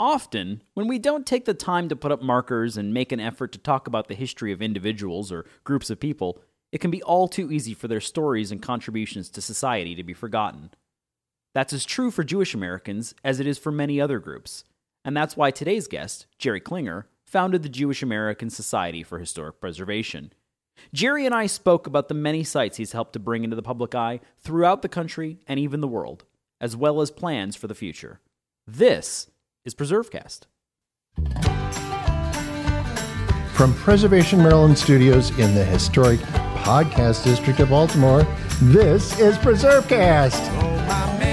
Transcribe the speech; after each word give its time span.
Often, 0.00 0.62
when 0.72 0.88
we 0.88 0.98
don't 0.98 1.26
take 1.26 1.44
the 1.44 1.52
time 1.52 1.90
to 1.90 1.94
put 1.94 2.10
up 2.10 2.22
markers 2.22 2.78
and 2.78 2.94
make 2.94 3.12
an 3.12 3.20
effort 3.20 3.52
to 3.52 3.58
talk 3.58 3.86
about 3.86 4.08
the 4.08 4.14
history 4.14 4.50
of 4.50 4.62
individuals 4.62 5.30
or 5.30 5.44
groups 5.62 5.90
of 5.90 6.00
people, 6.00 6.40
it 6.72 6.78
can 6.78 6.90
be 6.90 7.02
all 7.02 7.28
too 7.28 7.52
easy 7.52 7.74
for 7.74 7.86
their 7.86 8.00
stories 8.00 8.50
and 8.50 8.62
contributions 8.62 9.28
to 9.28 9.42
society 9.42 9.94
to 9.94 10.02
be 10.02 10.14
forgotten. 10.14 10.70
That's 11.52 11.74
as 11.74 11.84
true 11.84 12.10
for 12.10 12.24
Jewish 12.24 12.54
Americans 12.54 13.14
as 13.22 13.40
it 13.40 13.46
is 13.46 13.58
for 13.58 13.70
many 13.70 14.00
other 14.00 14.18
groups. 14.18 14.64
And 15.04 15.14
that's 15.14 15.36
why 15.36 15.50
today's 15.50 15.86
guest, 15.86 16.24
Jerry 16.38 16.60
Klinger, 16.60 17.06
founded 17.26 17.62
the 17.62 17.68
Jewish 17.68 18.02
American 18.02 18.48
Society 18.48 19.02
for 19.02 19.18
Historic 19.18 19.60
Preservation. 19.60 20.32
Jerry 20.94 21.26
and 21.26 21.34
I 21.34 21.44
spoke 21.44 21.86
about 21.86 22.08
the 22.08 22.14
many 22.14 22.42
sites 22.42 22.78
he's 22.78 22.92
helped 22.92 23.12
to 23.12 23.18
bring 23.18 23.44
into 23.44 23.54
the 23.54 23.60
public 23.60 23.94
eye 23.94 24.20
throughout 24.38 24.80
the 24.80 24.88
country 24.88 25.40
and 25.46 25.60
even 25.60 25.82
the 25.82 25.86
world, 25.86 26.24
as 26.58 26.74
well 26.74 27.02
as 27.02 27.10
plans 27.10 27.54
for 27.54 27.66
the 27.66 27.74
future. 27.74 28.20
This 28.66 29.26
is 29.64 29.74
PreserveCast. 29.74 30.46
From 33.54 33.74
Preservation 33.74 34.38
Maryland 34.38 34.78
Studios 34.78 35.30
in 35.38 35.54
the 35.54 35.64
historic 35.64 36.20
Podcast 36.60 37.24
District 37.24 37.60
of 37.60 37.68
Baltimore, 37.68 38.26
this 38.62 39.18
is 39.20 39.36
PreserveCast. 39.38 40.40
Oh, 40.62 41.29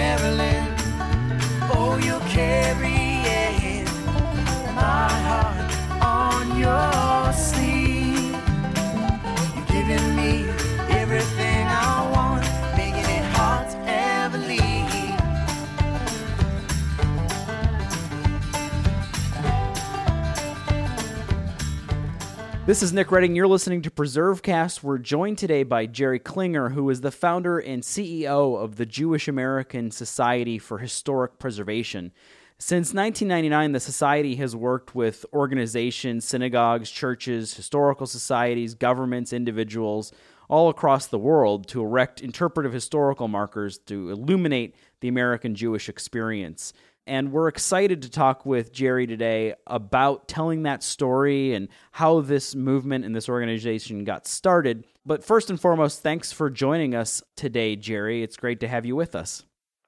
This 22.67 22.83
is 22.83 22.91
Nick 22.91 23.13
Redding. 23.13 23.33
You're 23.33 23.47
listening 23.47 23.81
to 23.83 23.89
PreserveCast. 23.89 24.83
We're 24.83 24.97
joined 24.97 25.37
today 25.37 25.63
by 25.63 25.85
Jerry 25.85 26.19
Klinger, 26.19 26.67
who 26.67 26.89
is 26.89 26.99
the 26.99 27.11
founder 27.11 27.59
and 27.59 27.81
CEO 27.81 28.61
of 28.61 28.75
the 28.75 28.85
Jewish 28.85 29.29
American 29.29 29.89
Society 29.89 30.59
for 30.59 30.79
Historic 30.79 31.39
Preservation. 31.39 32.11
Since 32.57 32.93
1999, 32.93 33.71
the 33.71 33.79
Society 33.79 34.35
has 34.35 34.53
worked 34.53 34.93
with 34.93 35.25
organizations, 35.31 36.25
synagogues, 36.25 36.91
churches, 36.91 37.53
historical 37.53 38.05
societies, 38.05 38.73
governments, 38.73 39.31
individuals 39.31 40.11
all 40.49 40.67
across 40.67 41.07
the 41.07 41.17
world 41.17 41.69
to 41.69 41.81
erect 41.81 42.19
interpretive 42.19 42.73
historical 42.73 43.29
markers 43.29 43.77
to 43.77 44.09
illuminate 44.09 44.75
the 44.99 45.07
American 45.07 45.55
Jewish 45.55 45.87
experience. 45.87 46.73
And 47.07 47.31
we're 47.31 47.47
excited 47.47 48.01
to 48.01 48.09
talk 48.09 48.45
with 48.45 48.73
Jerry 48.73 49.07
today 49.07 49.55
about 49.65 50.27
telling 50.27 50.63
that 50.63 50.83
story 50.83 51.53
and 51.53 51.69
how 51.93 52.19
this 52.19 52.53
movement 52.53 53.05
and 53.05 53.15
this 53.15 53.29
organization 53.29 54.03
got 54.03 54.27
started. 54.27 54.83
But 55.05 55.23
first 55.23 55.49
and 55.49 55.59
foremost, 55.59 56.03
thanks 56.03 56.33
for 56.33 56.49
joining 56.49 56.93
us 56.93 57.23
today, 57.37 57.77
Jerry. 57.77 58.23
It's 58.23 58.35
great 58.35 58.59
to 58.59 58.67
have 58.67 58.85
you 58.85 58.97
with 58.97 59.15
us. 59.15 59.45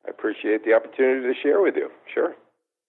I 0.07 0.11
appreciate 0.11 0.63
the 0.63 0.73
opportunity 0.73 1.27
to 1.27 1.33
share 1.43 1.61
with 1.61 1.75
you. 1.75 1.89
Sure. 2.13 2.35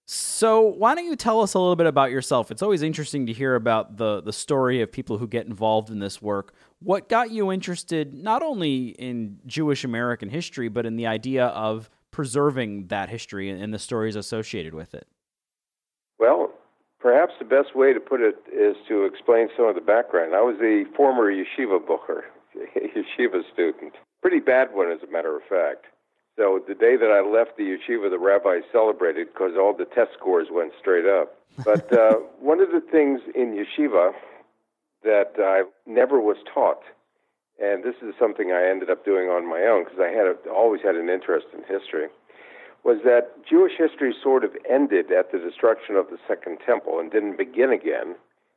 So, 0.07 0.63
why 0.63 0.95
don't 0.95 1.07
you 1.07 1.17
tell 1.17 1.41
us 1.41 1.55
a 1.55 1.59
little 1.59 1.77
bit 1.77 1.87
about 1.87 2.13
yourself? 2.13 2.53
It's 2.53 2.63
always 2.63 2.83
interesting 2.83 3.27
to 3.27 3.33
hear 3.33 3.57
about 3.57 3.97
the, 3.97 4.21
the 4.21 4.33
story 4.33 4.81
of 4.81 4.93
people 4.93 5.19
who 5.19 5.27
get 5.27 5.47
involved 5.47 5.91
in 5.91 5.99
this 5.99 6.23
work. 6.23 6.55
What 6.81 7.09
got 7.09 7.33
you 7.33 7.51
interested 7.51 8.15
not 8.15 8.43
only 8.43 8.89
in 8.91 9.39
Jewish 9.47 9.83
American 9.85 10.29
history, 10.29 10.69
but 10.69 10.87
in 10.87 10.97
the 10.97 11.07
idea 11.07 11.47
of 11.47 11.91
preserving 12.11 12.89
that 12.89 13.09
history 13.09 13.51
and 13.51 13.73
the 13.73 13.79
stories 13.79 14.17
associated 14.17 14.75
with 14.75 14.95
it? 14.95 15.07
Well, 16.19 16.53
perhaps 16.99 17.33
the 17.39 17.45
best 17.45 17.75
way 17.75 17.93
to 17.93 18.01
put 18.01 18.21
it 18.21 18.37
is 18.53 18.77
to 18.89 19.05
explain 19.05 19.49
some 19.57 19.67
of 19.67 19.75
the 19.75 19.81
background. 19.81 20.35
I 20.35 20.43
was 20.43 20.57
a 20.61 20.85
former 20.97 21.33
yeshiva 21.33 21.79
bochur, 21.79 22.23
yeshiva 22.77 23.43
student. 23.53 23.95
Pretty 24.21 24.41
bad 24.41 24.69
one, 24.73 24.91
as 24.91 24.99
a 25.03 25.11
matter 25.11 25.37
of 25.37 25.43
fact. 25.49 25.87
So 26.37 26.63
the 26.67 26.75
day 26.75 26.97
that 26.97 27.11
I 27.11 27.21
left 27.21 27.57
the 27.57 27.65
yeshiva, 27.65 28.11
the 28.11 28.19
rabbi 28.19 28.61
celebrated 28.73 29.29
because 29.33 29.53
all 29.59 29.75
the 29.77 29.85
test 29.85 30.13
scores 30.19 30.49
went 30.51 30.73
straight 30.79 31.07
up. 31.07 31.37
But 31.65 31.93
uh, 31.99 32.15
one 32.39 32.61
of 32.61 32.71
the 32.71 32.81
things 32.81 33.21
in 33.35 33.53
yeshiva 33.55 34.13
that 35.03 35.33
I 35.39 35.63
never 35.87 36.21
was 36.21 36.37
taught, 36.53 36.83
and 37.61 37.85
this 37.85 37.97
is 38.03 38.15
something 38.19 38.53
I 38.53 38.69
ended 38.69 38.89
up 38.89 39.05
doing 39.05 39.29
on 39.29 39.49
my 39.49 39.63
own 39.63 39.85
because 39.85 40.01
I 40.01 40.09
had 40.09 40.27
a, 40.27 40.35
always 40.51 40.81
had 40.83 40.97
an 40.97 41.09
interest 41.09 41.47
in 41.53 41.61
history, 41.61 42.09
was 42.85 42.99
that 43.05 43.45
Jewish 43.45 43.73
history 43.77 44.15
sort 44.23 44.45
of 44.45 44.57
ended 44.69 45.13
at 45.13 45.31
the 45.31 45.39
destruction 45.39 45.97
of 45.97 46.09
the 46.09 46.17
Second 46.27 46.59
Temple 46.65 46.99
and 46.99 47.13
didn't 47.13 47.37
begin 47.37 47.71
again 47.71 48.17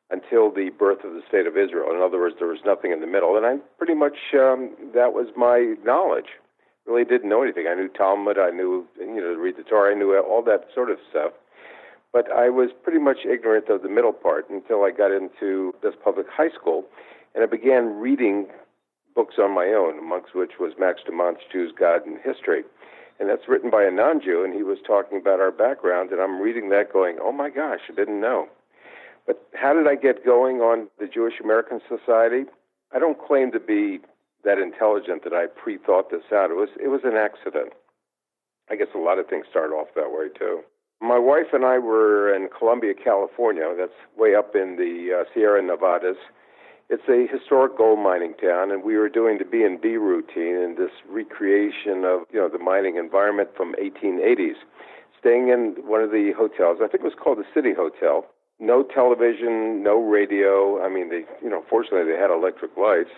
until 0.09 0.51
the 0.51 0.69
birth 0.69 1.03
of 1.03 1.13
the 1.13 1.21
state 1.27 1.47
of 1.47 1.57
Israel. 1.57 1.91
In 1.91 2.01
other 2.01 2.19
words, 2.19 2.35
there 2.39 2.47
was 2.47 2.63
nothing 2.65 2.91
in 2.91 3.01
the 3.01 3.07
middle, 3.07 3.35
and 3.35 3.45
I 3.45 3.57
pretty 3.77 3.95
much 3.95 4.31
um, 4.33 4.71
that 4.95 5.11
was 5.11 5.27
my 5.35 5.75
knowledge. 5.83 6.39
Really 6.85 7.03
didn't 7.03 7.29
know 7.29 7.43
anything. 7.43 7.67
I 7.67 7.75
knew 7.75 7.87
Talmud, 7.87 8.37
I 8.37 8.51
knew 8.51 8.85
you 8.99 9.19
know 9.19 9.35
read 9.35 9.57
the 9.57 9.63
Torah, 9.63 9.91
I 9.91 9.97
knew 9.97 10.15
all 10.17 10.43
that 10.43 10.67
sort 10.73 10.91
of 10.91 10.97
stuff. 11.09 11.33
But 12.11 12.31
I 12.31 12.49
was 12.49 12.69
pretty 12.83 12.99
much 12.99 13.25
ignorant 13.25 13.69
of 13.69 13.81
the 13.81 13.89
middle 13.89 14.13
part 14.13 14.49
until 14.49 14.83
I 14.83 14.91
got 14.91 15.11
into 15.11 15.73
this 15.81 15.95
public 16.01 16.27
high 16.29 16.51
school, 16.51 16.85
and 17.33 17.43
I 17.43 17.47
began 17.47 17.99
reading 17.99 18.47
books 19.15 19.35
on 19.39 19.53
my 19.53 19.67
own, 19.67 19.99
amongst 19.99 20.35
which 20.35 20.53
was 20.59 20.73
Max 20.79 21.01
Dimont's 21.07 21.43
Jews, 21.51 21.73
God, 21.77 22.05
and 22.05 22.17
History. 22.23 22.63
And 23.19 23.29
that's 23.29 23.47
written 23.47 23.69
by 23.69 23.83
a 23.83 23.91
non 23.91 24.21
Jew, 24.21 24.43
and 24.43 24.53
he 24.53 24.63
was 24.63 24.79
talking 24.85 25.19
about 25.19 25.39
our 25.39 25.51
background, 25.51 26.11
and 26.11 26.19
I'm 26.19 26.41
reading 26.41 26.69
that 26.69 26.91
going, 26.91 27.17
oh 27.21 27.31
my 27.31 27.49
gosh, 27.49 27.81
I 27.89 27.93
didn't 27.93 28.21
know. 28.21 28.47
But 29.25 29.47
how 29.53 29.73
did 29.73 29.87
I 29.87 29.95
get 29.95 30.25
going 30.25 30.57
on 30.57 30.87
the 30.99 31.07
Jewish 31.07 31.39
American 31.41 31.79
Society? 31.87 32.45
I 32.93 32.99
don't 32.99 33.17
claim 33.17 33.51
to 33.51 33.59
be 33.59 33.99
that 34.43 34.57
intelligent 34.57 35.23
that 35.23 35.33
I 35.33 35.45
pre 35.47 35.77
thought 35.77 36.11
this 36.11 36.23
out. 36.33 36.51
It 36.51 36.55
was, 36.55 36.69
it 36.81 36.89
was 36.89 37.01
an 37.03 37.15
accident. 37.15 37.73
I 38.69 38.75
guess 38.75 38.87
a 38.95 38.97
lot 38.97 39.19
of 39.19 39.27
things 39.27 39.45
start 39.49 39.71
off 39.71 39.87
that 39.95 40.11
way, 40.11 40.27
too. 40.37 40.61
My 41.01 41.19
wife 41.19 41.53
and 41.53 41.65
I 41.65 41.79
were 41.79 42.33
in 42.33 42.49
Columbia, 42.57 42.93
California. 42.93 43.73
That's 43.77 43.91
way 44.17 44.35
up 44.35 44.55
in 44.55 44.77
the 44.77 45.21
uh, 45.21 45.23
Sierra 45.33 45.61
Nevadas 45.61 46.17
it's 46.93 47.09
a 47.09 47.25
historic 47.25 47.75
gold 47.75 47.97
mining 47.97 48.35
town, 48.35 48.71
and 48.71 48.83
we 48.83 48.95
were 48.95 49.09
doing 49.09 49.39
the 49.39 49.45
B 49.45 49.63
and 49.63 49.81
B 49.81 49.97
routine 49.97 50.61
and 50.61 50.77
this 50.77 50.91
recreation 51.09 52.05
of 52.05 52.21
you 52.31 52.39
know 52.39 52.47
the 52.47 52.59
mining 52.59 52.97
environment 52.97 53.49
from 53.57 53.73
1880s. 53.81 54.61
Staying 55.19 55.49
in 55.49 55.75
one 55.87 56.01
of 56.01 56.11
the 56.11 56.33
hotels, 56.37 56.77
I 56.83 56.87
think 56.87 57.01
it 57.01 57.09
was 57.09 57.17
called 57.17 57.39
the 57.39 57.49
City 57.51 57.73
Hotel. 57.73 58.27
No 58.59 58.83
television, 58.83 59.81
no 59.81 59.97
radio. 59.97 60.83
I 60.85 60.89
mean, 60.89 61.09
they 61.09 61.25
you 61.41 61.49
know 61.49 61.65
fortunately 61.67 62.11
they 62.11 62.19
had 62.19 62.29
electric 62.29 62.77
lights, 62.77 63.09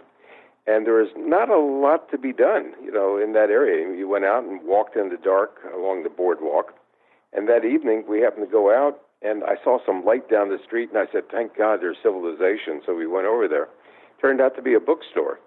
and 0.65 0.87
there 0.87 0.95
was 0.95 1.11
not 1.17 1.49
a 1.49 1.59
lot 1.59 2.09
to 2.11 2.17
be 2.17 2.31
done. 2.31 2.71
You 2.81 2.93
know, 2.93 3.19
in 3.19 3.33
that 3.33 3.49
area, 3.49 3.83
you 3.93 4.07
went 4.07 4.23
out 4.23 4.45
and 4.45 4.63
walked 4.63 4.95
in 4.95 5.09
the 5.09 5.17
dark 5.17 5.59
along 5.75 6.03
the 6.03 6.09
boardwalk, 6.09 6.73
and 7.33 7.49
that 7.49 7.65
evening 7.65 8.05
we 8.07 8.21
happened 8.21 8.47
to 8.47 8.51
go 8.51 8.71
out 8.71 9.01
and 9.25 9.43
I 9.43 9.55
saw 9.63 9.79
some 9.85 10.05
light 10.05 10.29
down 10.29 10.49
the 10.49 10.59
street, 10.63 10.89
and 10.89 10.97
I 10.97 11.11
said, 11.11 11.29
"Thank 11.29 11.57
God, 11.57 11.81
there's 11.81 11.97
civilization." 12.03 12.81
So 12.85 12.93
we 12.93 13.07
went 13.07 13.27
over 13.27 13.47
there. 13.47 13.67
Turned 14.21 14.39
out 14.39 14.55
to 14.55 14.61
be 14.61 14.73
a 14.73 14.79
bookstore, 14.79 15.39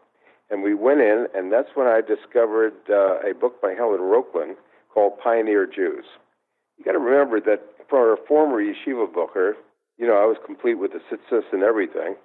and 0.50 0.62
we 0.62 0.75
went 0.75 1.00
in, 1.00 1.27
and 1.34 1.53
that's 1.53 1.71
when 1.75 1.87
I 1.87 2.00
discovered 2.00 2.75
uh, 2.91 3.21
a 3.21 3.34
book 3.34 3.62
by 3.62 3.75
Helen 3.75 4.00
Rochlin 4.00 4.56
called 4.93 5.19
Pioneer 5.19 5.66
Jews. 5.66 6.05
You 6.77 6.84
got 6.84 6.93
to 6.93 6.99
remember 6.99 7.41
that 7.41 7.62
for 7.89 8.12
a 8.12 8.16
former 8.28 8.62
yeshiva 8.62 9.06
bochur, 9.06 9.55
you 9.97 10.06
know, 10.06 10.16
I 10.16 10.27
was 10.27 10.37
complete 10.45 10.75
with 10.75 10.93
the 10.93 11.00
tzitzis 11.10 11.53
and 11.53 11.62
everything. 11.62 12.16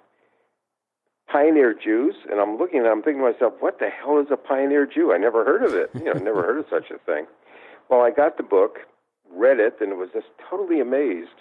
Pioneer 1.30 1.74
Jews, 1.74 2.14
and 2.30 2.40
I'm 2.40 2.58
looking 2.58 2.80
and 2.80 2.88
I'm 2.88 3.02
thinking 3.02 3.22
to 3.22 3.32
myself, 3.32 3.54
what 3.60 3.78
the 3.78 3.88
hell 3.88 4.20
is 4.20 4.26
a 4.30 4.36
pioneer 4.36 4.86
Jew? 4.86 5.12
I 5.12 5.18
never 5.18 5.44
heard 5.44 5.64
of 5.64 5.74
it. 5.74 5.90
You 5.94 6.04
know, 6.04 6.12
never 6.12 6.42
heard 6.42 6.58
of 6.58 6.66
such 6.70 6.90
a 6.90 6.98
thing. 6.98 7.26
Well, 7.88 8.02
I 8.02 8.10
got 8.10 8.36
the 8.36 8.42
book, 8.42 8.80
read 9.30 9.58
it 9.58 9.78
and 9.80 9.98
was 9.98 10.10
just 10.12 10.26
totally 10.48 10.80
amazed 10.80 11.40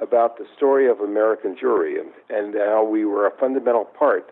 about 0.00 0.38
the 0.38 0.46
story 0.56 0.88
of 0.88 1.00
American 1.00 1.56
Jewry 1.56 2.00
and, 2.00 2.10
and 2.30 2.54
how 2.54 2.84
we 2.84 3.04
were 3.04 3.26
a 3.26 3.36
fundamental 3.38 3.84
part 3.84 4.30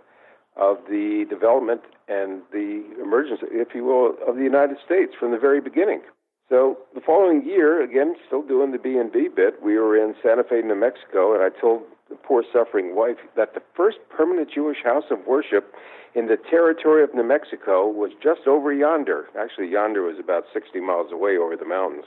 of 0.56 0.78
the 0.88 1.26
development 1.28 1.82
and 2.08 2.42
the 2.52 2.84
emergence, 3.02 3.40
if 3.50 3.74
you 3.74 3.84
will, 3.84 4.14
of 4.26 4.36
the 4.36 4.42
United 4.42 4.76
States 4.84 5.12
from 5.18 5.32
the 5.32 5.38
very 5.38 5.60
beginning. 5.60 6.00
So 6.48 6.78
the 6.94 7.00
following 7.00 7.44
year, 7.44 7.82
again, 7.82 8.14
still 8.26 8.42
doing 8.42 8.70
the 8.70 8.78
B 8.78 8.96
and 8.96 9.10
B 9.10 9.28
bit, 9.34 9.60
we 9.62 9.76
were 9.76 9.96
in 9.96 10.14
Santa 10.22 10.44
Fe, 10.44 10.62
New 10.62 10.76
Mexico, 10.76 11.34
and 11.34 11.42
I 11.42 11.48
told 11.60 11.82
the 12.08 12.14
poor 12.14 12.44
suffering 12.52 12.94
wife 12.94 13.18
that 13.36 13.54
the 13.54 13.62
first 13.74 13.98
permanent 14.08 14.48
Jewish 14.54 14.78
house 14.84 15.10
of 15.10 15.26
worship 15.26 15.74
in 16.14 16.28
the 16.28 16.36
territory 16.36 17.02
of 17.02 17.12
New 17.14 17.26
Mexico 17.26 17.88
was 17.88 18.12
just 18.22 18.46
over 18.46 18.72
yonder. 18.72 19.26
Actually, 19.38 19.68
yonder 19.68 20.02
was 20.02 20.18
about 20.20 20.44
60 20.54 20.78
miles 20.80 21.10
away 21.10 21.36
over 21.36 21.56
the 21.56 21.66
mountains. 21.66 22.04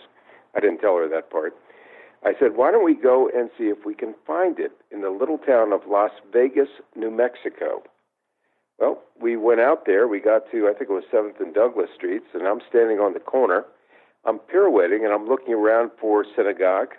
I 0.55 0.61
didn't 0.61 0.79
tell 0.79 0.95
her 0.95 1.09
that 1.09 1.29
part. 1.29 1.53
I 2.23 2.33
said, 2.39 2.57
why 2.57 2.71
don't 2.71 2.83
we 2.83 2.95
go 2.95 3.29
and 3.33 3.49
see 3.57 3.65
if 3.65 3.85
we 3.85 3.95
can 3.95 4.13
find 4.27 4.59
it 4.59 4.71
in 4.91 5.01
the 5.01 5.09
little 5.09 5.37
town 5.37 5.71
of 5.71 5.81
Las 5.87 6.11
Vegas, 6.33 6.67
New 6.95 7.11
Mexico? 7.11 7.83
Well, 8.77 9.01
we 9.21 9.37
went 9.37 9.61
out 9.61 9.85
there. 9.85 10.07
We 10.07 10.19
got 10.19 10.49
to, 10.51 10.67
I 10.67 10.73
think 10.73 10.89
it 10.89 10.93
was 10.93 11.03
7th 11.13 11.39
and 11.39 11.53
Douglas 11.53 11.89
Streets, 11.95 12.27
and 12.33 12.47
I'm 12.47 12.61
standing 12.69 12.99
on 12.99 13.13
the 13.13 13.19
corner. 13.19 13.65
I'm 14.25 14.39
pirouetting 14.39 15.03
and 15.05 15.13
I'm 15.13 15.27
looking 15.27 15.53
around 15.53 15.91
for 15.99 16.25
synagogue. 16.35 16.89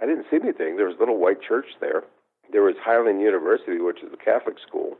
I 0.00 0.06
didn't 0.06 0.26
see 0.30 0.38
anything. 0.42 0.76
There 0.76 0.86
was 0.86 0.96
a 0.96 1.00
little 1.00 1.18
white 1.18 1.42
church 1.42 1.66
there. 1.80 2.04
There 2.52 2.62
was 2.62 2.74
Highland 2.82 3.20
University, 3.20 3.78
which 3.78 4.02
is 4.02 4.12
a 4.12 4.22
Catholic 4.22 4.56
school, 4.66 4.96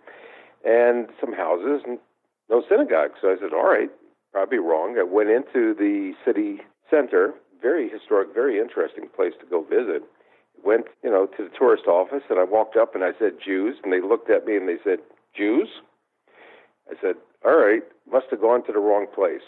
and 0.65 1.09
some 1.21 1.33
houses 1.33 1.83
and 1.87 1.99
no 2.49 2.63
synagogue. 2.69 3.13
So 3.21 3.29
I 3.29 3.37
said, 3.41 3.53
all 3.53 3.69
right, 3.69 3.91
probably 4.33 4.59
wrong. 4.59 4.97
I 4.99 5.03
went 5.03 5.31
into 5.31 5.75
the 5.75 6.13
city 6.25 6.61
center, 6.91 7.35
very 7.61 7.89
historic, 7.89 8.35
very 8.35 8.59
interesting 8.59 9.09
place 9.15 9.33
to 9.41 9.47
go 9.47 9.62
visit. 9.62 10.03
Went, 10.65 10.87
you 11.03 11.11
know, 11.11 11.27
to 11.27 11.45
the 11.45 11.57
tourist 11.57 11.87
office, 11.87 12.23
and 12.29 12.39
I 12.39 12.45
walked 12.45 12.77
up 12.77 12.95
and 12.95 13.03
I 13.05 13.12
said 13.19 13.41
Jews, 13.45 13.77
and 13.83 13.93
they 13.93 14.01
looked 14.01 14.31
at 14.31 14.45
me 14.45 14.57
and 14.57 14.69
they 14.69 14.77
said 14.85 14.99
Jews. 15.37 15.69
I 16.91 16.95
said, 17.01 17.17
all 17.45 17.57
right, 17.57 17.83
must 18.11 18.27
have 18.31 18.41
gone 18.41 18.65
to 18.67 18.73
the 18.73 18.79
wrong 18.79 19.07
place. 19.15 19.47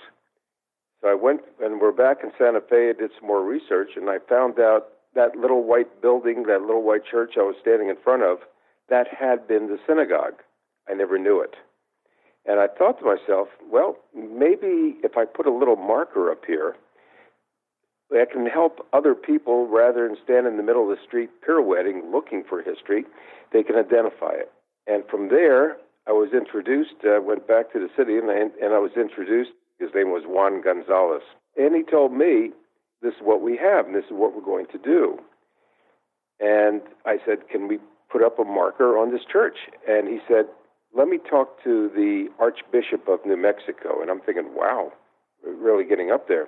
So 1.00 1.09
I 1.09 1.14
went, 1.14 1.41
and 1.61 1.81
we're 1.81 1.93
back 1.93 2.19
in 2.23 2.31
Santa 2.38 2.61
Fe. 2.61 2.91
I 2.91 2.93
did 2.93 3.11
some 3.19 3.26
more 3.26 3.44
research, 3.44 3.91
and 3.97 4.09
I 4.09 4.19
found 4.29 4.58
out 4.61 4.87
that 5.15 5.37
little 5.37 5.65
white 5.65 6.00
building, 6.00 6.44
that 6.47 6.62
little 6.62 6.82
white 6.82 7.05
church 7.05 7.32
I 7.37 7.43
was 7.43 7.56
standing 7.61 7.88
in 7.88 7.97
front 8.03 8.23
of, 8.23 8.38
that 8.88 9.08
had 9.08 9.47
been 9.47 9.67
the 9.67 9.79
synagogue. 9.87 10.41
I 10.88 10.94
never 10.94 11.19
knew 11.19 11.41
it. 11.41 11.55
And 12.47 12.58
I 12.58 12.67
thought 12.67 12.99
to 13.00 13.05
myself, 13.05 13.49
well, 13.70 13.97
maybe 14.15 14.97
if 15.05 15.17
I 15.17 15.25
put 15.25 15.47
a 15.47 15.53
little 15.53 15.76
marker 15.76 16.31
up 16.31 16.44
here, 16.47 16.76
that 18.12 18.31
can 18.31 18.47
help 18.47 18.87
other 18.93 19.14
people 19.14 19.67
rather 19.67 20.06
than 20.06 20.17
stand 20.23 20.47
in 20.47 20.56
the 20.56 20.62
middle 20.62 20.82
of 20.82 20.97
the 20.97 21.03
street 21.05 21.31
pirouetting 21.43 22.11
looking 22.12 22.44
for 22.49 22.62
history, 22.62 23.05
they 23.53 23.62
can 23.62 23.76
identify 23.76 24.32
it. 24.32 24.53
And 24.87 25.05
from 25.11 25.29
there, 25.29 25.76
I 26.06 26.12
was 26.12 26.31
introduced, 26.32 27.05
uh, 27.05 27.20
went 27.23 27.47
back 27.47 27.73
to 27.73 27.79
the 27.79 27.88
city, 27.97 28.19
and 28.19 28.31
I, 28.31 28.50
and 28.64 28.75
I 28.75 28.79
was 28.79 28.93
introduced. 28.97 29.53
His 29.79 29.91
name 29.94 30.11
was 30.11 30.25
Juan 30.26 30.61
Gonzalez. 30.62 31.23
And 31.56 31.75
he 31.75 31.82
told 31.82 32.12
me, 32.12 32.50
this 33.03 33.14
is 33.14 33.20
what 33.23 33.41
we 33.41 33.56
have, 33.56 33.87
and 33.87 33.94
this 33.94 34.05
is 34.05 34.12
what 34.12 34.35
we're 34.35 34.43
going 34.44 34.67
to 34.73 34.79
do. 34.79 35.19
And 36.41 36.82
I 37.06 37.19
said, 37.25 37.49
can 37.49 37.69
we 37.69 37.79
put 38.11 38.23
up 38.23 38.38
a 38.38 38.44
marker 38.44 38.99
on 38.99 39.12
this 39.12 39.23
church? 39.31 39.56
And 39.88 40.08
he 40.08 40.19
said, 40.29 40.47
let 40.94 41.08
me 41.08 41.19
talk 41.19 41.62
to 41.65 41.88
the 41.94 42.29
Archbishop 42.38 43.08
of 43.08 43.20
New 43.25 43.37
Mexico. 43.37 44.03
And 44.03 44.11
I'm 44.11 44.20
thinking, 44.20 44.50
wow, 44.55 44.93
really 45.44 45.85
getting 45.85 46.11
up 46.11 46.29
there. 46.29 46.47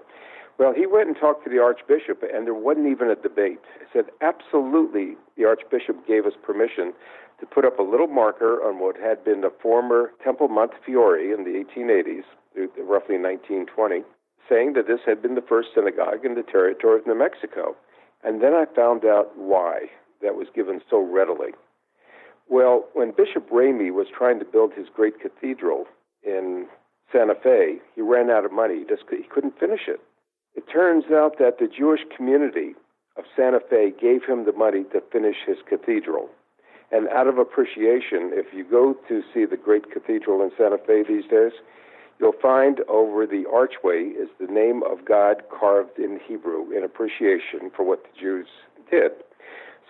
Well, 0.59 0.73
he 0.73 0.87
went 0.87 1.09
and 1.09 1.17
talked 1.17 1.45
to 1.45 1.51
the 1.51 1.59
Archbishop, 1.59 2.23
and 2.23 2.47
there 2.47 2.55
wasn't 2.55 2.87
even 2.87 3.11
a 3.11 3.17
debate. 3.17 3.61
He 3.79 3.87
said, 3.93 4.07
absolutely, 4.21 5.17
the 5.37 5.45
Archbishop 5.45 6.07
gave 6.07 6.27
us 6.27 6.35
permission 6.43 6.93
to 7.41 7.47
put 7.47 7.65
up 7.65 7.79
a 7.79 7.83
little 7.83 8.07
marker 8.07 8.63
on 8.63 8.79
what 8.79 8.97
had 8.97 9.25
been 9.25 9.41
the 9.41 9.53
former 9.61 10.13
Temple 10.23 10.49
Montefiore 10.49 11.19
in 11.19 11.43
the 11.43 11.59
1880s, 11.59 12.23
roughly 12.79 13.19
1920, 13.19 14.03
saying 14.49 14.75
that 14.75 14.87
this 14.87 15.01
had 15.05 15.21
been 15.21 15.35
the 15.35 15.43
first 15.43 15.69
synagogue 15.75 16.25
in 16.25 16.37
the 16.37 16.43
territory 16.45 17.01
of 17.01 17.07
New 17.07 17.19
Mexico. 17.19 17.75
And 18.23 18.41
then 18.41 18.55
I 18.55 18.65
found 18.77 19.05
out 19.05 19.37
why 19.37 19.91
that 20.23 20.37
was 20.37 20.47
given 20.55 20.81
so 20.89 21.01
readily. 21.01 21.51
Well, 22.49 22.87
when 22.93 23.11
Bishop 23.11 23.49
Lamy 23.51 23.91
was 23.91 24.07
trying 24.17 24.39
to 24.39 24.45
build 24.45 24.73
his 24.75 24.87
great 24.95 25.21
cathedral 25.21 25.87
in 26.23 26.67
Santa 27.11 27.35
Fe, 27.35 27.79
he 27.95 28.03
ran 28.03 28.31
out 28.31 28.45
of 28.45 28.53
money. 28.53 28.81
He 28.81 28.85
just 28.85 29.03
he 29.11 29.27
couldn't 29.29 29.59
finish 29.59 29.89
it. 29.89 30.01
It 30.55 30.65
turns 30.73 31.05
out 31.13 31.39
that 31.39 31.59
the 31.59 31.67
Jewish 31.67 32.01
community 32.17 32.75
of 33.17 33.25
Santa 33.37 33.61
Fe 33.61 33.93
gave 34.01 34.25
him 34.25 34.45
the 34.45 34.53
money 34.53 34.85
to 34.93 35.03
finish 35.13 35.37
his 35.47 35.59
cathedral. 35.69 36.29
And 36.91 37.09
out 37.09 37.27
of 37.27 37.39
appreciation, 37.39 38.31
if 38.33 38.53
you 38.55 38.65
go 38.65 38.95
to 39.09 39.23
see 39.33 39.45
the 39.45 39.57
great 39.57 39.91
cathedral 39.91 40.43
in 40.43 40.51
Santa 40.57 40.79
Fe 40.79 41.03
these 41.03 41.29
days, 41.29 41.53
you'll 42.21 42.41
find 42.41 42.81
over 42.89 43.27
the 43.27 43.45
archway 43.53 44.05
is 44.05 44.29
the 44.39 44.53
name 44.53 44.83
of 44.89 45.05
God 45.05 45.43
carved 45.51 45.99
in 45.99 46.21
Hebrew 46.25 46.71
in 46.71 46.85
appreciation 46.85 47.71
for 47.75 47.85
what 47.85 48.05
the 48.05 48.21
Jews 48.21 48.47
did. 48.91 49.13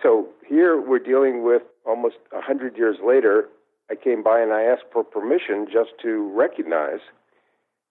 So 0.01 0.29
here 0.47 0.79
we're 0.81 0.99
dealing 0.99 1.43
with 1.43 1.61
almost 1.85 2.15
a 2.31 2.41
hundred 2.41 2.77
years 2.77 2.97
later. 3.05 3.49
I 3.89 3.95
came 3.95 4.23
by 4.23 4.41
and 4.41 4.51
I 4.51 4.63
asked 4.63 4.85
for 4.91 5.03
permission 5.03 5.67
just 5.71 5.91
to 6.01 6.31
recognize 6.33 6.99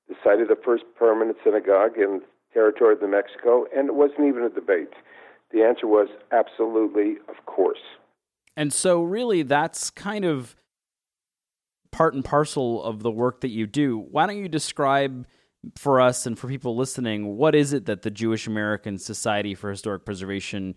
the 0.08 0.16
site 0.22 0.40
of 0.40 0.48
the 0.48 0.58
first 0.62 0.84
permanent 0.98 1.38
synagogue 1.44 1.96
in 1.96 2.20
territory 2.54 2.94
of 2.94 3.02
New 3.02 3.08
Mexico, 3.08 3.66
and 3.76 3.88
it 3.88 3.94
wasn't 3.94 4.20
even 4.20 4.44
a 4.44 4.48
debate. 4.48 4.94
The 5.52 5.62
answer 5.62 5.86
was 5.86 6.08
absolutely, 6.32 7.16
of 7.28 7.44
course. 7.46 7.78
And 8.56 8.72
so, 8.72 9.02
really, 9.02 9.42
that's 9.42 9.90
kind 9.90 10.24
of 10.24 10.56
part 11.92 12.14
and 12.14 12.24
parcel 12.24 12.82
of 12.82 13.02
the 13.02 13.10
work 13.10 13.40
that 13.42 13.50
you 13.50 13.66
do. 13.66 13.98
Why 13.98 14.26
don't 14.26 14.38
you 14.38 14.48
describe 14.48 15.26
for 15.76 16.00
us 16.00 16.26
and 16.26 16.38
for 16.38 16.48
people 16.48 16.76
listening 16.76 17.36
what 17.36 17.54
is 17.54 17.72
it 17.72 17.86
that 17.86 18.02
the 18.02 18.10
Jewish 18.10 18.46
American 18.46 18.98
Society 18.98 19.54
for 19.54 19.70
Historic 19.70 20.04
Preservation 20.04 20.74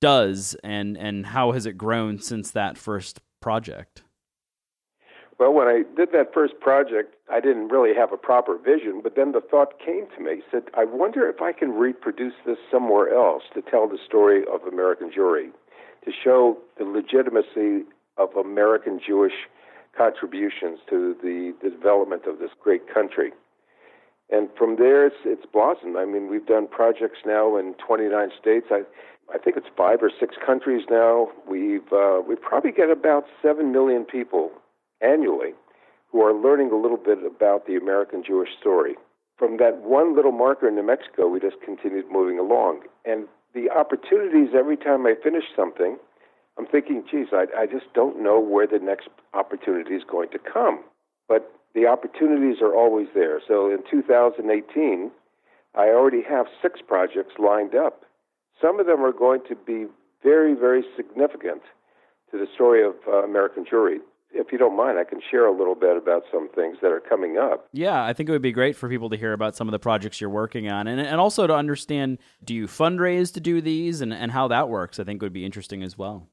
does, 0.00 0.56
and 0.62 0.96
and 0.96 1.26
how 1.26 1.52
has 1.52 1.66
it 1.66 1.78
grown 1.78 2.18
since 2.20 2.50
that 2.50 2.76
first 2.76 3.20
project? 3.40 4.02
Well, 5.38 5.52
when 5.52 5.66
I 5.66 5.82
did 5.96 6.12
that 6.12 6.32
first 6.32 6.60
project, 6.60 7.16
I 7.30 7.40
didn't 7.40 7.68
really 7.68 7.94
have 7.94 8.12
a 8.12 8.16
proper 8.16 8.56
vision, 8.56 9.00
but 9.02 9.16
then 9.16 9.32
the 9.32 9.40
thought 9.40 9.80
came 9.84 10.06
to 10.16 10.22
me, 10.22 10.42
said, 10.50 10.64
I 10.74 10.84
wonder 10.84 11.28
if 11.28 11.42
I 11.42 11.52
can 11.52 11.72
reproduce 11.72 12.34
this 12.46 12.58
somewhere 12.70 13.12
else 13.12 13.42
to 13.54 13.62
tell 13.62 13.88
the 13.88 13.98
story 14.06 14.44
of 14.52 14.62
American 14.62 15.10
Jewry, 15.10 15.50
to 16.04 16.12
show 16.12 16.58
the 16.78 16.84
legitimacy 16.84 17.84
of 18.16 18.30
American 18.36 19.00
Jewish 19.04 19.32
contributions 19.96 20.78
to 20.88 21.16
the, 21.20 21.52
the 21.62 21.70
development 21.70 22.26
of 22.26 22.38
this 22.38 22.50
great 22.60 22.92
country. 22.92 23.32
And 24.30 24.48
from 24.56 24.76
there, 24.76 25.06
it's, 25.06 25.16
it's 25.24 25.46
blossomed. 25.52 25.96
I 25.96 26.04
mean, 26.04 26.30
we've 26.30 26.46
done 26.46 26.68
projects 26.68 27.18
now 27.26 27.56
in 27.56 27.74
29 27.74 28.30
states. 28.40 28.66
I, 28.70 28.82
I 29.32 29.38
think 29.38 29.56
it's 29.56 29.66
five 29.76 29.98
or 30.00 30.10
six 30.18 30.36
countries 30.44 30.84
now. 30.90 31.28
We've 31.48 31.92
uh, 31.92 32.20
we 32.26 32.36
probably 32.36 32.72
get 32.72 32.90
about 32.90 33.24
seven 33.42 33.72
million 33.72 34.04
people 34.04 34.50
annually 35.04 35.52
who 36.10 36.22
are 36.22 36.32
learning 36.32 36.70
a 36.70 36.76
little 36.76 36.96
bit 36.96 37.18
about 37.24 37.66
the 37.66 37.76
American 37.76 38.22
Jewish 38.24 38.50
story. 38.58 38.94
From 39.36 39.56
that 39.58 39.82
one 39.82 40.14
little 40.14 40.32
marker 40.32 40.68
in 40.68 40.76
New 40.76 40.86
Mexico, 40.86 41.28
we 41.28 41.40
just 41.40 41.60
continued 41.64 42.06
moving 42.10 42.38
along. 42.38 42.82
And 43.04 43.26
the 43.52 43.70
opportunities 43.70 44.54
every 44.56 44.76
time 44.76 45.06
I 45.06 45.14
finish 45.20 45.44
something, 45.56 45.98
I'm 46.56 46.66
thinking, 46.66 47.04
geez, 47.10 47.28
I, 47.32 47.46
I 47.58 47.66
just 47.66 47.92
don't 47.94 48.22
know 48.22 48.38
where 48.38 48.66
the 48.66 48.78
next 48.78 49.08
opportunity 49.34 49.94
is 49.94 50.04
going 50.08 50.30
to 50.30 50.38
come. 50.38 50.84
But 51.28 51.52
the 51.74 51.86
opportunities 51.86 52.62
are 52.62 52.74
always 52.74 53.08
there. 53.12 53.40
So 53.46 53.70
in 53.70 53.78
2018, 53.90 55.10
I 55.74 55.88
already 55.88 56.22
have 56.22 56.46
six 56.62 56.80
projects 56.80 57.34
lined 57.38 57.74
up 57.74 58.04
some 58.60 58.80
of 58.80 58.86
them 58.86 59.04
are 59.04 59.12
going 59.12 59.40
to 59.48 59.56
be 59.56 59.86
very, 60.22 60.54
very 60.54 60.84
significant 60.96 61.62
to 62.30 62.38
the 62.38 62.46
story 62.54 62.84
of 62.84 62.94
uh, 63.06 63.22
American 63.24 63.64
Jewry. 63.64 63.98
If 64.34 64.50
you 64.50 64.58
don't 64.58 64.76
mind, 64.76 64.98
I 64.98 65.04
can 65.04 65.20
share 65.30 65.46
a 65.46 65.56
little 65.56 65.76
bit 65.76 65.96
about 65.96 66.24
some 66.32 66.48
things 66.54 66.78
that 66.82 66.90
are 66.90 67.00
coming 67.00 67.38
up. 67.38 67.68
Yeah, 67.72 68.04
I 68.04 68.12
think 68.12 68.28
it 68.28 68.32
would 68.32 68.42
be 68.42 68.52
great 68.52 68.74
for 68.76 68.88
people 68.88 69.08
to 69.10 69.16
hear 69.16 69.32
about 69.32 69.54
some 69.54 69.68
of 69.68 69.72
the 69.72 69.78
projects 69.78 70.20
you're 70.20 70.28
working 70.28 70.68
on 70.68 70.86
and, 70.88 71.00
and 71.00 71.20
also 71.20 71.46
to 71.46 71.54
understand 71.54 72.18
do 72.42 72.54
you 72.54 72.66
fundraise 72.66 73.32
to 73.34 73.40
do 73.40 73.60
these 73.60 74.00
and, 74.00 74.12
and 74.12 74.32
how 74.32 74.48
that 74.48 74.68
works, 74.68 74.98
I 74.98 75.04
think 75.04 75.22
would 75.22 75.32
be 75.32 75.44
interesting 75.44 75.82
as 75.82 75.96
well. 75.96 76.28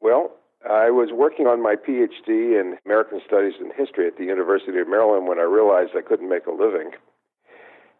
Well, 0.00 0.32
I 0.68 0.90
was 0.90 1.10
working 1.12 1.46
on 1.46 1.62
my 1.62 1.76
PhD 1.76 2.60
in 2.60 2.76
American 2.84 3.20
Studies 3.26 3.54
and 3.58 3.72
History 3.76 4.06
at 4.06 4.16
the 4.16 4.24
University 4.24 4.78
of 4.78 4.88
Maryland 4.88 5.26
when 5.26 5.38
I 5.38 5.42
realized 5.42 5.92
I 5.96 6.02
couldn't 6.02 6.28
make 6.28 6.46
a 6.46 6.52
living 6.52 6.92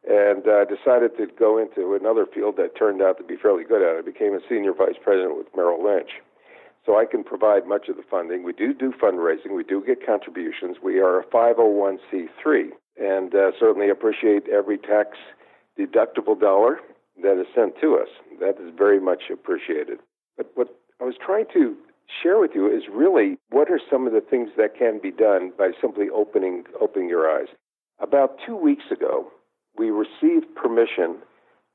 and 0.08 0.46
uh, 0.46 0.64
decided 0.64 1.16
to 1.16 1.26
go 1.38 1.56
into 1.56 1.94
another 1.94 2.26
field 2.26 2.56
that 2.58 2.76
turned 2.76 3.00
out 3.00 3.16
to 3.18 3.24
be 3.24 3.36
fairly 3.36 3.64
good 3.64 3.80
at. 3.80 3.96
I 3.96 4.02
became 4.02 4.34
a 4.34 4.40
senior 4.48 4.72
vice 4.72 5.00
president 5.02 5.36
with 5.36 5.46
Merrill 5.56 5.82
Lynch. 5.82 6.20
So 6.86 6.98
I 6.98 7.06
can 7.06 7.24
provide 7.24 7.66
much 7.66 7.88
of 7.88 7.96
the 7.96 8.02
funding. 8.10 8.42
We 8.44 8.52
do 8.52 8.74
do 8.74 8.92
fundraising. 8.92 9.56
We 9.56 9.64
do 9.64 9.82
get 9.84 10.04
contributions. 10.04 10.76
We 10.82 11.00
are 11.00 11.20
a 11.20 11.24
501c3 11.24 12.70
and 12.96 13.34
uh, 13.34 13.50
certainly 13.58 13.88
appreciate 13.88 14.48
every 14.48 14.78
tax 14.78 15.16
deductible 15.78 16.38
dollar 16.38 16.78
that 17.22 17.40
is 17.40 17.46
sent 17.54 17.80
to 17.80 17.96
us. 17.96 18.08
That 18.40 18.60
is 18.60 18.72
very 18.76 19.00
much 19.00 19.24
appreciated. 19.32 19.98
But 20.36 20.50
what 20.54 20.68
I 21.00 21.04
was 21.04 21.14
trying 21.24 21.46
to 21.54 21.76
share 22.22 22.38
with 22.38 22.52
you 22.54 22.66
is 22.66 22.84
really 22.92 23.38
what 23.50 23.70
are 23.70 23.80
some 23.90 24.06
of 24.06 24.12
the 24.12 24.20
things 24.20 24.50
that 24.56 24.76
can 24.78 25.00
be 25.02 25.10
done 25.10 25.52
by 25.56 25.70
simply 25.80 26.06
opening 26.14 26.64
opening 26.80 27.08
your 27.08 27.30
eyes. 27.30 27.48
About 28.00 28.36
two 28.44 28.56
weeks 28.56 28.84
ago, 28.90 29.30
we 29.76 29.90
received 29.90 30.54
permission 30.54 31.16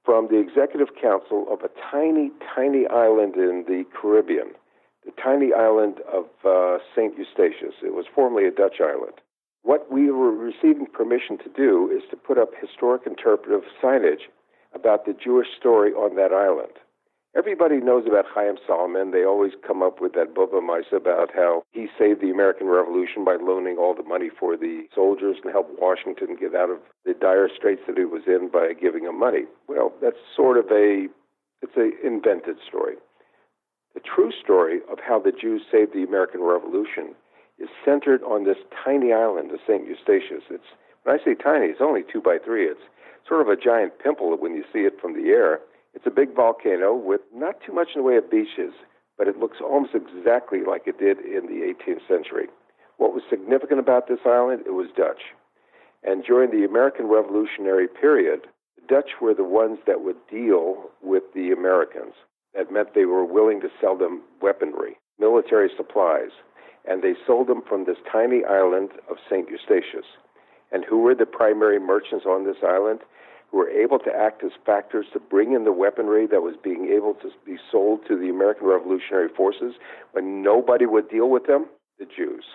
from 0.06 0.28
the 0.30 0.40
executive 0.40 0.90
council 1.02 1.46
of 1.52 1.62
a 1.62 1.70
tiny, 1.92 2.32
tiny 2.56 2.86
island 2.88 3.36
in 3.36 3.66
the 3.68 3.84
Caribbean, 4.00 4.52
tiny 5.12 5.54
island 5.54 6.00
of 6.12 6.26
uh, 6.46 6.78
St. 6.96 7.18
Eustatius. 7.18 7.76
It 7.84 7.94
was 7.94 8.06
formerly 8.14 8.48
a 8.48 8.52
Dutch 8.52 8.82
island. 8.82 9.14
What 9.64 9.92
we 9.92 10.10
were 10.12 10.32
receiving 10.32 10.88
permission 10.88 11.38
to 11.40 11.50
do 11.56 11.92
is 11.92 12.04
to 12.12 12.18
put 12.18 12.38
up 12.38 12.52
historic 12.60 13.04
interpretive 13.06 13.62
signage 13.84 14.30
about 14.74 15.06
the 15.06 15.14
Jewish 15.14 15.48
story 15.58 15.92
on 15.92 16.16
that 16.16 16.32
island. 16.32 16.74
Everybody 17.38 17.78
knows 17.78 18.06
about 18.08 18.26
Chaim 18.34 18.56
Salomon. 18.66 19.12
They 19.12 19.24
always 19.24 19.52
come 19.66 19.84
up 19.84 20.02
with 20.02 20.14
that 20.14 20.34
bubbe 20.34 20.66
maise 20.66 20.92
about 20.92 21.30
how 21.34 21.62
he 21.72 21.88
saved 21.98 22.22
the 22.22 22.32
American 22.32 22.68
Revolution 22.68 23.24
by 23.24 23.38
loaning 23.40 23.78
all 23.78 23.94
the 23.94 24.04
money 24.04 24.30
for 24.30 24.58
the 24.58 24.86
soldiers 24.96 25.38
and 25.44 25.54
helped 25.54 25.80
Washington 25.80 26.36
get 26.40 26.56
out 26.56 26.72
of 26.72 26.80
the 27.06 27.14
dire 27.14 27.48
straits 27.56 27.82
that 27.86 27.98
he 27.98 28.06
was 28.06 28.24
in 28.26 28.50
by 28.52 28.74
giving 28.74 29.04
him 29.04 29.20
money. 29.20 29.44
Well, 29.68 29.94
that's 30.02 30.18
sort 30.36 30.58
of 30.58 30.66
a 30.72 31.08
It's 31.62 31.76
an 31.76 31.94
invented 32.04 32.58
story. 32.68 32.96
The 33.94 34.02
true 34.02 34.32
story 34.32 34.82
of 34.92 35.00
how 35.00 35.20
the 35.20 35.32
Jews 35.32 35.64
saved 35.72 35.94
the 35.94 36.04
American 36.04 36.42
Revolution 36.42 37.16
is 37.58 37.70
centered 37.84 38.24
on 38.24 38.46
this 38.46 38.58
tiny 38.84 39.12
island 39.12 39.52
of 39.52 39.60
St. 39.68 39.88
Eustatius. 39.88 40.44
It's 40.50 40.72
when 41.04 41.20
I 41.20 41.24
say 41.24 41.36
tiny, 41.36 41.68
it's 41.68 41.82
only 41.82 42.04
two 42.04 42.22
by 42.22 42.38
three. 42.38 42.66
It's 42.66 42.82
sort 43.28 43.42
of 43.42 43.48
a 43.48 43.56
giant 43.56 44.00
pimple 44.00 44.36
when 44.38 44.56
you 44.56 44.64
see 44.72 44.80
it 44.80 45.00
from 45.02 45.14
the 45.14 45.30
air. 45.30 45.60
It's 45.94 46.06
a 46.06 46.12
big 46.12 46.36
volcano 46.36 46.96
with 46.96 47.22
not 47.34 47.56
too 47.66 47.74
much 47.74 47.90
in 47.96 48.02
the 48.02 48.08
way 48.08 48.18
of 48.18 48.30
beaches, 48.30 48.74
but 49.18 49.28
it 49.28 49.40
looks 49.40 49.58
almost 49.62 49.96
exactly 49.96 50.60
like 50.64 50.88
it 50.88 51.00
did 51.00 51.20
in 51.20 51.48
the 51.48 51.74
18th 51.74 52.08
century. 52.08 52.48
What 52.98 53.14
was 53.14 53.24
significant 53.30 53.80
about 53.80 54.08
this 54.08 54.20
island? 54.26 54.64
It 54.66 54.74
was 54.74 54.88
Dutch. 54.96 55.34
And 56.04 56.24
during 56.24 56.52
the 56.52 56.66
American 56.66 57.08
Revolutionary 57.08 57.88
period, 57.88 58.48
the 58.76 58.88
Dutch 58.88 59.20
were 59.22 59.34
the 59.34 59.44
ones 59.44 59.80
that 59.88 60.02
would 60.04 60.18
deal 60.30 60.92
with 61.02 61.24
the 61.34 61.52
Americans. 61.52 62.14
That 62.56 62.72
meant 62.72 62.94
they 62.96 63.06
were 63.06 63.26
willing 63.26 63.62
to 63.62 63.70
sell 63.80 63.98
them 63.98 64.24
weaponry, 64.42 64.98
military 65.20 65.70
supplies, 65.76 66.32
and 66.88 67.04
they 67.04 67.14
sold 67.28 67.48
them 67.48 67.62
from 67.68 67.86
this 67.86 67.98
tiny 68.12 68.44
island 68.44 68.90
of 69.10 69.18
St. 69.30 69.48
Eustatius. 69.50 70.06
And 70.72 70.86
who 70.86 71.00
were 71.00 71.16
the 71.16 71.26
primary 71.26 71.80
merchants 71.80 72.26
on 72.26 72.46
this 72.46 72.58
island? 72.64 73.02
Who 73.52 73.58
were 73.58 73.70
able 73.70 74.00
to 74.00 74.12
act 74.16 74.44
as 74.44 74.52
factors 74.66 75.08
to 75.14 75.20
bring 75.20 75.54
in 75.54 75.64
the 75.64 75.72
weaponry 75.72 76.28
that 76.28 76.42
was 76.42 76.56
being 76.64 76.90
able 76.94 77.16
to 77.16 77.30
be 77.46 77.58
sold 77.72 78.02
to 78.08 78.18
the 78.18 78.30
American 78.30 78.68
Revolutionary 78.68 79.30
forces 79.36 79.74
when 80.12 80.44
nobody 80.44 80.86
would 80.86 81.10
deal 81.10 81.30
with 81.30 81.48
them? 81.48 81.66
The 81.98 82.06
Jews. 82.06 82.46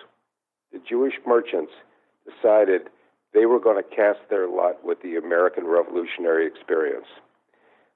The 0.71 0.79
Jewish 0.87 1.15
merchants 1.25 1.73
decided 2.25 2.89
they 3.33 3.45
were 3.45 3.59
going 3.59 3.81
to 3.81 3.95
cast 3.95 4.19
their 4.29 4.47
lot 4.47 4.83
with 4.83 5.01
the 5.01 5.17
American 5.17 5.67
Revolutionary 5.67 6.47
experience. 6.47 7.07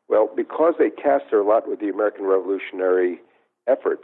Well, 0.10 0.30
because 0.36 0.74
they 0.80 0.90
cast 0.90 1.26
their 1.30 1.44
lot 1.44 1.70
with 1.70 1.80
the 1.80 1.90
American 1.90 2.26
Revolutionary 2.26 3.22
effort, 3.68 4.02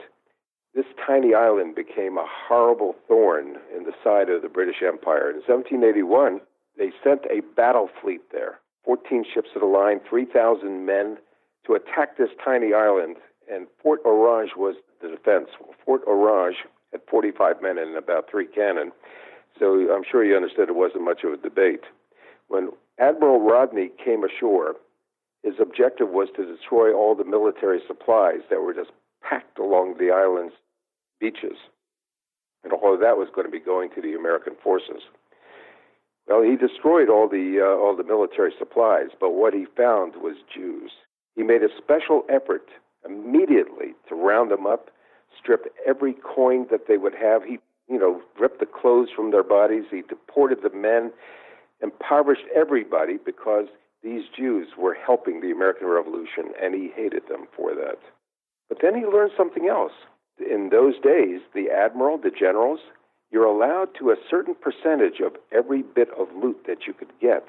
this 0.75 0.85
tiny 1.05 1.33
island 1.33 1.74
became 1.75 2.17
a 2.17 2.27
horrible 2.27 2.95
thorn 3.07 3.57
in 3.75 3.85
the 3.85 3.93
side 4.03 4.29
of 4.29 4.41
the 4.41 4.50
British 4.50 4.83
Empire. 4.85 5.29
In 5.31 5.38
1781, 5.38 6.41
they 6.77 6.91
sent 7.03 7.21
a 7.25 7.41
battle 7.55 7.89
fleet 8.01 8.21
there 8.31 8.59
14 8.83 9.25
ships 9.33 9.50
of 9.55 9.62
the 9.62 9.67
line, 9.67 10.00
3,000 10.07 10.85
men 10.85 11.17
to 11.65 11.74
attack 11.74 12.17
this 12.17 12.29
tiny 12.43 12.71
island, 12.71 13.15
and 13.51 13.65
Fort 13.81 14.00
Orange 14.05 14.51
was 14.55 14.75
the 15.01 15.07
defense. 15.07 15.47
Fort 15.83 16.01
Orange 16.05 16.57
had 16.91 17.01
45 17.09 17.63
men 17.63 17.79
and 17.79 17.95
about 17.95 18.29
three 18.29 18.45
cannon, 18.45 18.91
so 19.57 19.91
I'm 19.91 20.03
sure 20.09 20.24
you 20.24 20.35
understood 20.35 20.69
it 20.69 20.75
wasn't 20.75 21.03
much 21.03 21.24
of 21.24 21.33
a 21.33 21.38
debate. 21.38 21.85
When 22.47 22.69
Admiral 23.00 23.39
Rodney 23.39 23.89
came 24.03 24.24
ashore, 24.24 24.75
his 25.46 25.54
objective 25.62 26.10
was 26.10 26.28
to 26.36 26.44
destroy 26.44 26.92
all 26.92 27.14
the 27.14 27.24
military 27.24 27.80
supplies 27.86 28.42
that 28.50 28.62
were 28.62 28.74
just 28.74 28.90
packed 29.22 29.60
along 29.60 29.96
the 30.00 30.10
island's 30.10 30.56
beaches. 31.22 31.58
And 32.64 32.74
all 32.74 32.96
of 32.96 33.00
that 33.02 33.16
was 33.16 33.30
going 33.34 33.46
to 33.46 33.52
be 33.52 33.60
going 33.60 33.92
to 33.92 34.02
the 34.02 34.16
American 34.16 34.56
forces. 34.62 35.04
Well, 36.28 36.42
he 36.42 36.56
destroyed 36.56 37.10
all 37.10 37.30
the 37.30 37.62
uh, 37.62 37.78
all 37.80 37.96
the 37.96 38.04
military 38.04 38.52
supplies, 38.58 39.10
but 39.20 39.34
what 39.34 39.54
he 39.54 39.68
found 39.78 40.16
was 40.16 40.38
Jews. 40.52 40.92
He 41.36 41.44
made 41.44 41.62
a 41.62 41.70
special 41.78 42.24
effort 42.28 42.68
immediately 43.08 43.94
to 44.10 44.16
round 44.16 44.50
them 44.50 44.66
up, 44.66 44.90
strip 45.40 45.72
every 45.86 46.14
coin 46.14 46.66
that 46.72 46.88
they 46.88 46.98
would 46.98 47.14
have. 47.14 47.44
He, 47.44 47.60
you 47.88 48.00
know, 48.00 48.20
ripped 48.40 48.60
the 48.60 48.66
clothes 48.66 49.10
from 49.16 49.30
their 49.30 49.44
bodies. 49.44 49.84
He 49.92 50.02
deported 50.02 50.64
the 50.64 50.75
men, 50.75 51.12
impoverished 51.84 52.46
everybody 52.56 53.18
because 53.24 53.68
these 54.05 54.24
Jews 54.38 54.69
were 54.77 54.93
helping 54.93 55.41
the 55.41 55.51
American 55.51 55.88
Revolution, 55.88 56.53
and 56.62 56.74
he 56.74 56.91
hated 56.95 57.24
them 57.27 57.47
for 57.57 57.75
that. 57.75 58.00
But 58.69 58.77
then 58.81 58.95
he 58.95 59.05
learned 59.05 59.31
something 59.35 59.67
else 59.67 59.91
in 60.39 60.69
those 60.69 60.95
days, 61.00 61.41
the 61.53 61.69
admiral, 61.69 62.17
the 62.17 62.31
generals, 62.31 62.79
you're 63.31 63.45
allowed 63.45 63.89
to 64.00 64.12
a 64.12 64.17
certain 64.29 64.55
percentage 64.55 65.19
of 65.19 65.33
every 65.51 65.81
bit 65.81 66.09
of 66.17 66.27
loot 66.35 66.65
that 66.67 66.88
you 66.88 66.93
could 66.93 67.12
get. 67.21 67.45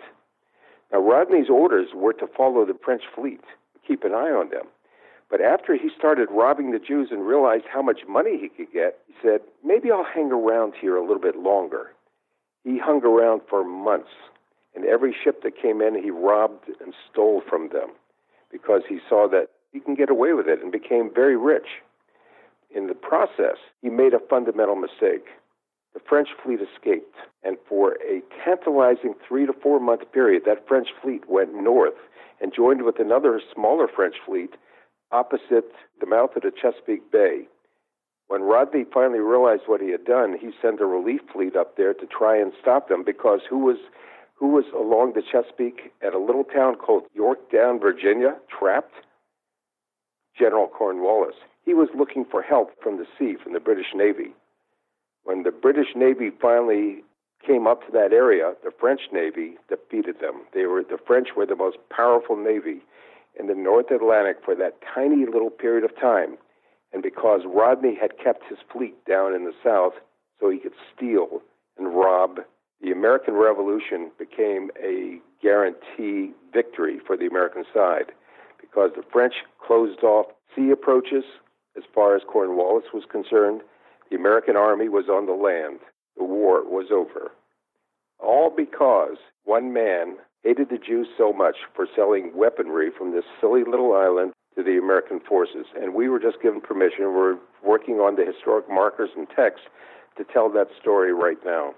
Now, 0.92 1.00
Rodney's 1.00 1.50
orders 1.50 1.88
were 1.94 2.12
to 2.14 2.26
follow 2.26 2.64
the 2.64 2.78
French 2.84 3.02
fleet, 3.14 3.42
keep 3.86 4.04
an 4.04 4.12
eye 4.12 4.30
on 4.30 4.50
them. 4.50 4.66
But 5.28 5.40
after 5.40 5.74
he 5.74 5.90
started 5.96 6.28
robbing 6.30 6.70
the 6.70 6.78
Jews 6.78 7.08
and 7.10 7.26
realized 7.26 7.64
how 7.72 7.82
much 7.82 8.00
money 8.08 8.38
he 8.40 8.48
could 8.48 8.72
get, 8.72 8.98
he 9.08 9.14
said, 9.20 9.40
maybe 9.64 9.90
I'll 9.90 10.04
hang 10.04 10.30
around 10.30 10.74
here 10.80 10.96
a 10.96 11.02
little 11.02 11.20
bit 11.20 11.36
longer. 11.36 11.90
He 12.62 12.78
hung 12.78 13.04
around 13.04 13.42
for 13.48 13.64
months, 13.64 14.10
and 14.76 14.84
every 14.84 15.16
ship 15.24 15.42
that 15.42 15.60
came 15.60 15.80
in, 15.80 16.00
he 16.00 16.10
robbed 16.10 16.68
and 16.80 16.92
stole 17.10 17.42
from 17.48 17.70
them 17.70 17.88
because 18.52 18.82
he 18.88 18.98
saw 19.08 19.26
that 19.28 19.48
he 19.72 19.80
can 19.80 19.94
get 19.94 20.10
away 20.10 20.34
with 20.34 20.46
it 20.46 20.62
and 20.62 20.70
became 20.70 21.10
very 21.12 21.36
rich. 21.36 21.66
In 22.74 22.86
the 22.86 22.94
process, 22.94 23.56
he 23.82 23.88
made 23.88 24.12
a 24.12 24.18
fundamental 24.18 24.76
mistake. 24.76 25.26
The 25.94 26.00
French 26.06 26.28
fleet 26.44 26.60
escaped, 26.60 27.16
and 27.42 27.56
for 27.66 27.96
a 28.06 28.20
tantalizing 28.44 29.14
three 29.26 29.46
to 29.46 29.52
four 29.54 29.80
month 29.80 30.02
period, 30.12 30.42
that 30.44 30.68
French 30.68 30.88
fleet 31.02 31.28
went 31.28 31.54
north 31.54 31.94
and 32.40 32.52
joined 32.54 32.82
with 32.82 33.00
another 33.00 33.40
smaller 33.54 33.88
French 33.88 34.16
fleet 34.26 34.50
opposite 35.10 35.72
the 36.00 36.06
mouth 36.06 36.36
of 36.36 36.42
the 36.42 36.50
Chesapeake 36.50 37.10
Bay. 37.10 37.48
When 38.28 38.42
Rodney 38.42 38.84
finally 38.92 39.20
realized 39.20 39.62
what 39.66 39.80
he 39.80 39.90
had 39.90 40.04
done, 40.04 40.36
he 40.38 40.50
sent 40.60 40.80
a 40.80 40.86
relief 40.86 41.20
fleet 41.32 41.56
up 41.56 41.76
there 41.76 41.94
to 41.94 42.06
try 42.06 42.36
and 42.36 42.52
stop 42.60 42.88
them 42.88 43.04
because 43.04 43.40
who 43.48 43.58
was 43.58 43.78
who 44.36 44.48
was 44.48 44.64
along 44.74 45.14
the 45.14 45.22
Chesapeake 45.22 45.92
at 46.02 46.14
a 46.14 46.18
little 46.18 46.44
town 46.44 46.76
called 46.76 47.04
Yorktown, 47.14 47.80
Virginia, 47.80 48.36
trapped? 48.48 48.94
General 50.38 50.68
Cornwallis 50.68 51.36
he 51.66 51.74
was 51.74 51.88
looking 51.94 52.24
for 52.24 52.40
help 52.40 52.70
from 52.80 52.96
the 52.96 53.06
sea, 53.18 53.34
from 53.42 53.52
the 53.52 53.60
British 53.60 53.92
Navy. 53.94 54.32
When 55.24 55.42
the 55.42 55.50
British 55.50 55.88
Navy 55.96 56.30
finally 56.30 57.02
came 57.44 57.66
up 57.66 57.84
to 57.84 57.92
that 57.92 58.12
area, 58.12 58.54
the 58.64 58.70
French 58.70 59.00
Navy 59.12 59.56
defeated 59.68 60.20
them. 60.20 60.42
They 60.54 60.66
were 60.66 60.82
the 60.82 60.98
French 61.04 61.30
were 61.36 61.44
the 61.44 61.56
most 61.56 61.76
powerful 61.90 62.36
navy 62.36 62.82
in 63.38 63.48
the 63.48 63.54
North 63.54 63.90
Atlantic 63.90 64.36
for 64.44 64.54
that 64.54 64.78
tiny 64.94 65.26
little 65.26 65.50
period 65.50 65.84
of 65.84 65.98
time. 66.00 66.38
And 66.92 67.02
because 67.02 67.40
Rodney 67.44 67.98
had 68.00 68.16
kept 68.22 68.48
his 68.48 68.58
fleet 68.72 69.04
down 69.04 69.34
in 69.34 69.44
the 69.44 69.52
south 69.62 69.94
so 70.40 70.48
he 70.48 70.58
could 70.58 70.72
steal 70.94 71.42
and 71.76 71.94
rob, 71.94 72.38
the 72.86 72.92
American 72.92 73.34
Revolution 73.34 74.12
became 74.16 74.70
a 74.80 75.18
guarantee 75.42 76.30
victory 76.54 77.00
for 77.04 77.16
the 77.16 77.26
American 77.26 77.64
side 77.74 78.12
because 78.60 78.92
the 78.94 79.02
French 79.12 79.34
closed 79.58 80.04
off 80.04 80.26
sea 80.54 80.70
approaches, 80.70 81.24
as 81.76 81.82
far 81.92 82.14
as 82.14 82.22
Cornwallis 82.30 82.84
was 82.94 83.02
concerned, 83.10 83.62
the 84.08 84.16
American 84.16 84.56
army 84.56 84.88
was 84.88 85.06
on 85.08 85.26
the 85.26 85.32
land. 85.32 85.80
The 86.16 86.22
war 86.22 86.62
was 86.64 86.92
over. 86.92 87.32
All 88.20 88.54
because 88.56 89.16
one 89.42 89.72
man 89.72 90.18
hated 90.44 90.68
the 90.70 90.78
Jews 90.78 91.08
so 91.18 91.32
much 91.32 91.56
for 91.74 91.88
selling 91.92 92.30
weaponry 92.36 92.90
from 92.96 93.10
this 93.10 93.24
silly 93.40 93.64
little 93.68 93.96
island 93.96 94.32
to 94.54 94.62
the 94.62 94.78
American 94.78 95.18
forces. 95.18 95.66
And 95.74 95.92
we 95.92 96.08
were 96.08 96.20
just 96.20 96.40
given 96.40 96.60
permission. 96.60 97.06
We're 97.06 97.38
working 97.64 97.96
on 97.96 98.14
the 98.14 98.24
historic 98.24 98.70
markers 98.70 99.10
and 99.16 99.26
texts 99.34 99.66
to 100.18 100.24
tell 100.24 100.48
that 100.50 100.68
story 100.80 101.12
right 101.12 101.38
now. 101.44 101.74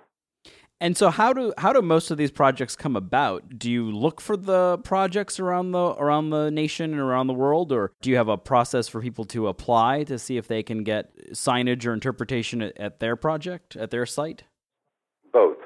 And 0.80 0.96
so 0.96 1.10
how 1.10 1.32
do 1.32 1.52
how 1.58 1.72
do 1.72 1.82
most 1.82 2.10
of 2.10 2.18
these 2.18 2.30
projects 2.30 2.76
come 2.76 2.94
about? 2.94 3.58
Do 3.58 3.70
you 3.70 3.90
look 3.90 4.20
for 4.20 4.36
the 4.36 4.78
projects 4.84 5.40
around 5.40 5.72
the 5.72 5.94
around 5.94 6.30
the 6.30 6.50
nation 6.50 6.92
and 6.92 7.00
around 7.00 7.26
the 7.26 7.34
world 7.34 7.72
or 7.72 7.92
do 8.00 8.10
you 8.10 8.16
have 8.16 8.28
a 8.28 8.38
process 8.38 8.86
for 8.86 9.00
people 9.02 9.24
to 9.26 9.48
apply 9.48 10.04
to 10.04 10.18
see 10.18 10.36
if 10.36 10.46
they 10.46 10.62
can 10.62 10.84
get 10.84 11.32
signage 11.32 11.84
or 11.84 11.92
interpretation 11.92 12.62
at, 12.62 12.78
at 12.78 13.00
their 13.00 13.16
project, 13.16 13.74
at 13.74 13.90
their 13.90 14.06
site? 14.06 14.44
Both. 15.32 15.58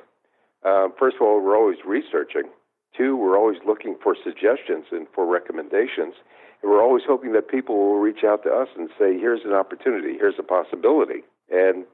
Uh, 0.65 0.89
first 0.99 1.17
of 1.17 1.23
all, 1.23 1.43
we're 1.45 1.59
always 1.59 1.79
researching. 1.87 2.45
Two, 2.97 3.17
we're 3.17 3.39
always 3.39 3.59
looking 3.67 3.97
for 4.03 4.17
suggestions 4.23 4.87
and 4.93 5.07
for 5.15 5.27
recommendations. 5.27 6.15
And 6.63 6.71
we're 6.71 6.83
always 6.83 7.03
hoping 7.07 7.33
that 7.33 7.49
people 7.49 7.77
will 7.77 7.99
reach 7.99 8.25
out 8.25 8.45
to 8.45 8.51
us 8.51 8.69
and 8.79 8.89
say, 8.99 9.19
here's 9.19 9.45
an 9.45 9.53
opportunity, 9.53 10.15
here's 10.19 10.39
a 10.39 10.43
possibility. 10.43 11.25
And 11.51 11.85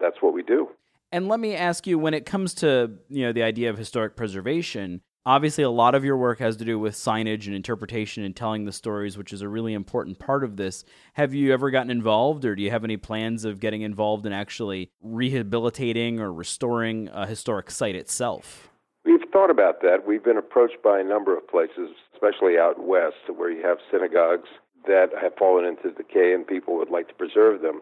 that's 0.00 0.16
what 0.20 0.32
we 0.32 0.42
do. 0.42 0.68
And 1.10 1.28
let 1.28 1.40
me 1.40 1.54
ask 1.54 1.86
you 1.86 1.98
when 1.98 2.14
it 2.14 2.26
comes 2.26 2.54
to, 2.54 2.92
you 3.08 3.22
know, 3.22 3.32
the 3.32 3.42
idea 3.42 3.70
of 3.70 3.78
historic 3.78 4.14
preservation, 4.14 5.00
obviously 5.24 5.64
a 5.64 5.70
lot 5.70 5.94
of 5.94 6.04
your 6.04 6.18
work 6.18 6.38
has 6.38 6.56
to 6.58 6.64
do 6.64 6.78
with 6.78 6.94
signage 6.94 7.46
and 7.46 7.54
interpretation 7.54 8.24
and 8.24 8.36
telling 8.36 8.66
the 8.66 8.72
stories, 8.72 9.16
which 9.16 9.32
is 9.32 9.40
a 9.40 9.48
really 9.48 9.72
important 9.72 10.18
part 10.18 10.44
of 10.44 10.56
this. 10.56 10.84
Have 11.14 11.32
you 11.32 11.52
ever 11.52 11.70
gotten 11.70 11.90
involved 11.90 12.44
or 12.44 12.54
do 12.54 12.62
you 12.62 12.70
have 12.70 12.84
any 12.84 12.98
plans 12.98 13.44
of 13.44 13.58
getting 13.58 13.82
involved 13.82 14.26
in 14.26 14.32
actually 14.32 14.90
rehabilitating 15.00 16.20
or 16.20 16.32
restoring 16.32 17.08
a 17.12 17.26
historic 17.26 17.70
site 17.70 17.94
itself? 17.94 18.68
We've 19.06 19.20
thought 19.32 19.50
about 19.50 19.80
that. 19.80 20.06
We've 20.06 20.24
been 20.24 20.36
approached 20.36 20.82
by 20.84 21.00
a 21.00 21.04
number 21.04 21.36
of 21.36 21.48
places, 21.48 21.88
especially 22.12 22.58
out 22.58 22.84
west, 22.86 23.16
where 23.34 23.50
you 23.50 23.62
have 23.62 23.78
synagogues 23.90 24.48
that 24.86 25.08
have 25.20 25.34
fallen 25.38 25.64
into 25.64 25.90
decay 25.90 26.34
and 26.34 26.46
people 26.46 26.76
would 26.76 26.90
like 26.90 27.08
to 27.08 27.14
preserve 27.14 27.62
them. 27.62 27.80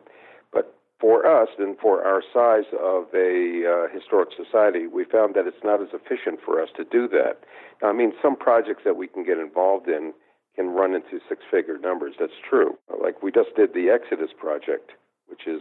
For 1.00 1.26
us 1.26 1.49
and 1.59 1.76
for 1.79 2.03
our 2.05 2.23
size 2.33 2.65
of 2.73 3.12
a 3.15 3.65
uh, 3.69 3.93
historic 3.93 4.31
society, 4.35 4.87
we 4.87 5.05
found 5.05 5.35
that 5.35 5.47
it's 5.47 5.62
not 5.62 5.83
as 5.83 5.88
efficient 5.93 6.41
for 6.43 6.62
us 6.62 6.71
to 6.76 6.85
do 6.85 7.07
that. 7.09 7.41
Now, 7.83 7.91
I 7.91 7.93
mean, 7.93 8.12
some 8.23 8.35
projects 8.35 8.83
that 8.85 8.97
we 8.97 9.07
can 9.07 9.23
get 9.23 9.37
involved 9.38 9.88
in 9.88 10.15
can 10.55 10.69
run 10.69 10.95
into 10.95 11.21
six 11.29 11.43
figure 11.50 11.79
numbers. 11.79 12.15
That's 12.19 12.41
true. 12.49 12.79
Like 13.03 13.23
we 13.23 13.31
just 13.31 13.55
did 13.55 13.75
the 13.75 13.91
Exodus 13.91 14.31
Project, 14.38 14.93
which 15.26 15.47
is 15.47 15.61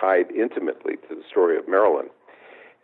tied 0.00 0.30
intimately 0.30 0.94
to 1.08 1.16
the 1.16 1.22
story 1.28 1.58
of 1.58 1.68
Maryland. 1.68 2.10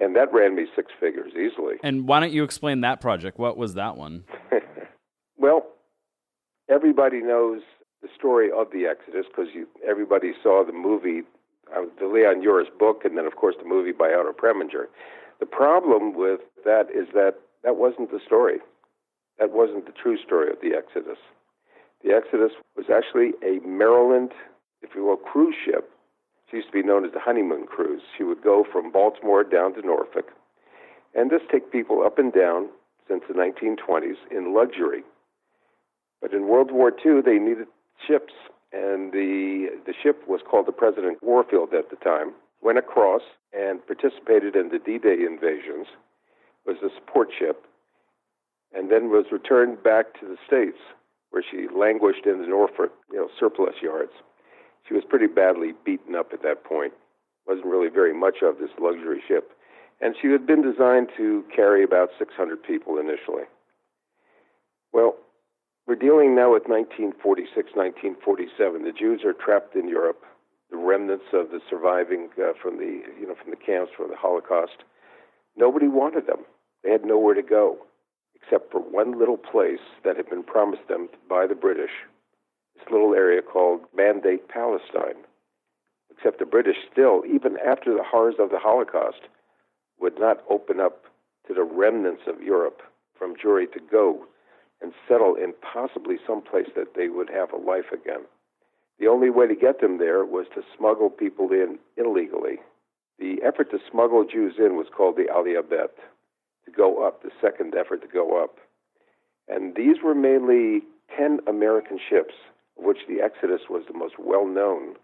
And 0.01 0.17
that 0.17 0.33
ran 0.33 0.57
me 0.57 0.67
six 0.75 0.91
figures 0.99 1.33
easily. 1.35 1.77
And 1.85 2.09
why 2.09 2.19
don't 2.19 2.33
you 2.33 2.43
explain 2.43 2.81
that 2.81 3.01
project? 3.01 3.39
What 3.39 3.57
was 3.57 3.75
that 3.75 3.97
one? 3.97 4.25
well, 5.37 5.67
everybody 6.69 7.21
knows 7.21 7.61
the 8.03 8.09
story 8.17 8.51
of 8.51 8.69
the 8.73 8.87
Exodus 8.87 9.27
because 9.29 9.49
everybody 9.89 10.33
saw 10.43 10.65
the 10.67 10.73
movie, 10.73 11.23
uh, 11.75 11.85
the 11.99 12.07
Leon 12.07 12.43
Uris 12.43 12.71
book, 12.79 13.05
and 13.05 13.17
then, 13.17 13.27
of 13.27 13.37
course, 13.37 13.55
the 13.59 13.69
movie 13.69 13.93
by 13.93 14.13
Otto 14.13 14.33
Preminger. 14.33 14.87
The 15.41 15.47
problem 15.47 16.15
with 16.15 16.41
that 16.65 16.87
is 16.95 17.09
that 17.15 17.35
that 17.65 17.77
wasn't 17.77 18.11
the 18.11 18.21
story. 18.25 18.59
That 19.39 19.53
wasn't 19.53 19.87
the 19.87 19.93
true 19.93 20.17
story 20.19 20.51
of 20.51 20.57
the 20.63 20.77
Exodus. 20.77 21.19
The 22.05 22.13
Exodus 22.13 22.53
was 22.77 22.87
actually 22.93 23.33
a 23.43 23.65
Maryland, 23.67 24.33
if 24.83 24.91
you 24.95 25.05
will, 25.05 25.17
cruise 25.17 25.55
ship. 25.65 25.91
She 26.51 26.59
used 26.59 26.69
to 26.69 26.73
be 26.73 26.83
known 26.83 27.05
as 27.05 27.13
the 27.13 27.21
honeymoon 27.21 27.67
cruise. 27.67 28.03
She 28.17 28.25
would 28.25 28.43
go 28.43 28.65
from 28.71 28.93
Baltimore 28.93 29.45
down 29.45 29.75
to 29.75 29.83
Norfolk 29.83 30.31
and 31.15 31.31
just 31.31 31.49
take 31.51 31.73
people 31.73 32.03
up 32.05 32.19
and 32.19 32.33
down 32.33 32.69
since 33.09 33.23
the 33.29 33.35
1920s 33.35 34.17
in 34.31 34.55
luxury. 34.55 35.03
But 36.21 36.33
in 36.33 36.49
World 36.49 36.71
War 36.71 36.91
II, 36.91 37.21
they 37.25 37.39
needed 37.39 37.67
ships, 38.07 38.33
and 38.73 39.13
the 39.13 39.69
the 39.87 39.95
ship 40.03 40.23
was 40.27 40.41
called 40.49 40.67
the 40.67 40.73
President 40.73 41.23
Warfield 41.23 41.75
at 41.75 41.91
the 41.91 41.97
time. 41.97 42.33
Went 42.63 42.79
across 42.79 43.23
and 43.53 43.85
participated 43.87 44.55
in 44.55 44.69
the 44.69 44.79
D-Day 44.79 45.25
invasions. 45.27 45.87
Was 46.65 46.77
a 46.83 46.95
support 46.95 47.29
ship, 47.37 47.67
and 48.73 48.91
then 48.91 49.11
was 49.11 49.27
returned 49.33 49.83
back 49.83 50.19
to 50.21 50.27
the 50.27 50.37
states 50.47 50.79
where 51.31 51.43
she 51.43 51.67
languished 51.75 52.27
in 52.27 52.41
the 52.41 52.47
Norfolk, 52.47 52.93
you 53.11 53.19
know, 53.19 53.29
surplus 53.41 53.75
yards. 53.83 54.13
She 54.87 54.95
was 54.95 55.03
pretty 55.09 55.27
badly 55.27 55.73
beaten 55.85 56.15
up 56.15 56.33
at 56.33 56.43
that 56.43 56.65
point. 56.65 56.93
wasn't 57.47 57.67
really 57.67 57.89
very 57.89 58.13
much 58.15 58.37
of 58.43 58.59
this 58.59 58.71
luxury 58.79 59.21
ship, 59.27 59.51
and 60.01 60.15
she 60.21 60.29
had 60.29 60.47
been 60.47 60.63
designed 60.63 61.09
to 61.17 61.45
carry 61.55 61.83
about 61.83 62.11
600 62.19 62.63
people 62.63 62.99
initially. 62.99 63.45
Well, 64.93 65.17
we're 65.87 65.97
dealing 65.97 66.35
now 66.35 66.53
with 66.53 66.69
1946, 66.69 67.75
1947. 67.75 68.85
The 68.85 68.93
Jews 68.93 69.23
are 69.25 69.33
trapped 69.33 69.75
in 69.75 69.89
Europe. 69.89 70.23
The 70.71 70.77
remnants 70.77 71.27
of 71.33 71.51
the 71.51 71.61
surviving 71.69 72.31
uh, 72.39 72.53
from 72.61 72.79
the 72.79 73.03
you 73.21 73.27
know 73.27 73.35
from 73.35 73.51
the 73.51 73.57
camps 73.57 73.93
from 73.97 74.09
the 74.09 74.17
Holocaust. 74.17 74.85
Nobody 75.57 75.89
wanted 75.89 76.27
them. 76.27 76.47
They 76.83 76.91
had 76.91 77.05
nowhere 77.05 77.35
to 77.35 77.43
go 77.43 77.79
except 78.43 78.73
for 78.73 78.81
one 78.81 79.19
little 79.19 79.37
place 79.37 79.85
that 80.05 80.17
had 80.17 80.29
been 80.29 80.43
promised 80.43 80.89
them 80.89 81.09
by 81.29 81.47
the 81.47 81.55
British, 81.55 81.91
this 82.75 82.91
little 82.91 83.15
area 83.15 83.41
called 83.41 83.81
Mandate 83.97 84.49
Palestine. 84.49 85.23
Except 86.11 86.39
the 86.39 86.47
British 86.47 86.77
still, 86.91 87.23
even 87.27 87.57
after 87.65 87.95
the 87.95 88.05
horrors 88.05 88.37
of 88.39 88.51
the 88.51 88.59
Holocaust, 88.59 89.21
would 90.01 90.19
not 90.19 90.43
open 90.51 90.81
up 90.81 91.05
to 91.47 91.55
the 91.55 91.63
remnants 91.63 92.23
of 92.27 92.43
Europe 92.43 92.83
from 93.17 93.35
Jewry 93.37 93.71
to 93.73 93.81
go 93.91 94.27
and 94.83 94.93
settle 95.09 95.35
in 95.35 95.55
possibly 95.61 96.17
some 96.27 96.43
place 96.43 96.69
that 96.77 96.95
they 96.95 97.09
would 97.09 97.31
have 97.31 97.53
a 97.53 97.57
life 97.57 97.93
again. 97.93 98.23
The 98.99 99.09
only 99.09 99.31
way 99.31 99.47
to 99.47 99.55
get 99.55 99.81
them 99.81 99.99
there 99.99 100.25
was 100.25 100.47
to 100.55 100.63
smuggle 100.77 101.11
people 101.11 101.51
in 101.53 101.79
illegally. 101.97 102.59
The 103.19 103.43
effort 103.43 103.71
to 103.71 103.79
smuggle 103.91 104.25
Jews 104.25 104.55
in 104.59 104.77
was 104.77 104.87
called 104.95 105.17
the 105.17 105.29
Aliyah 105.33 105.69
Bet 105.69 105.97
to 106.65 106.71
go 106.71 107.07
up, 107.07 107.23
the 107.23 107.31
second 107.41 107.75
effort 107.75 108.03
to 108.03 108.09
go 108.09 108.43
up. 108.43 108.59
And 109.49 109.75
these 109.75 109.97
were 110.03 110.15
mainly 110.15 110.83
10 111.17 111.41
American 111.47 111.99
ships, 111.99 112.35
of 112.79 112.85
which 112.85 112.99
the 113.09 113.21
Exodus 113.21 113.63
was 113.69 113.85
the 113.87 113.99
most 113.99 114.15
well 114.19 114.47
known, 114.47 114.95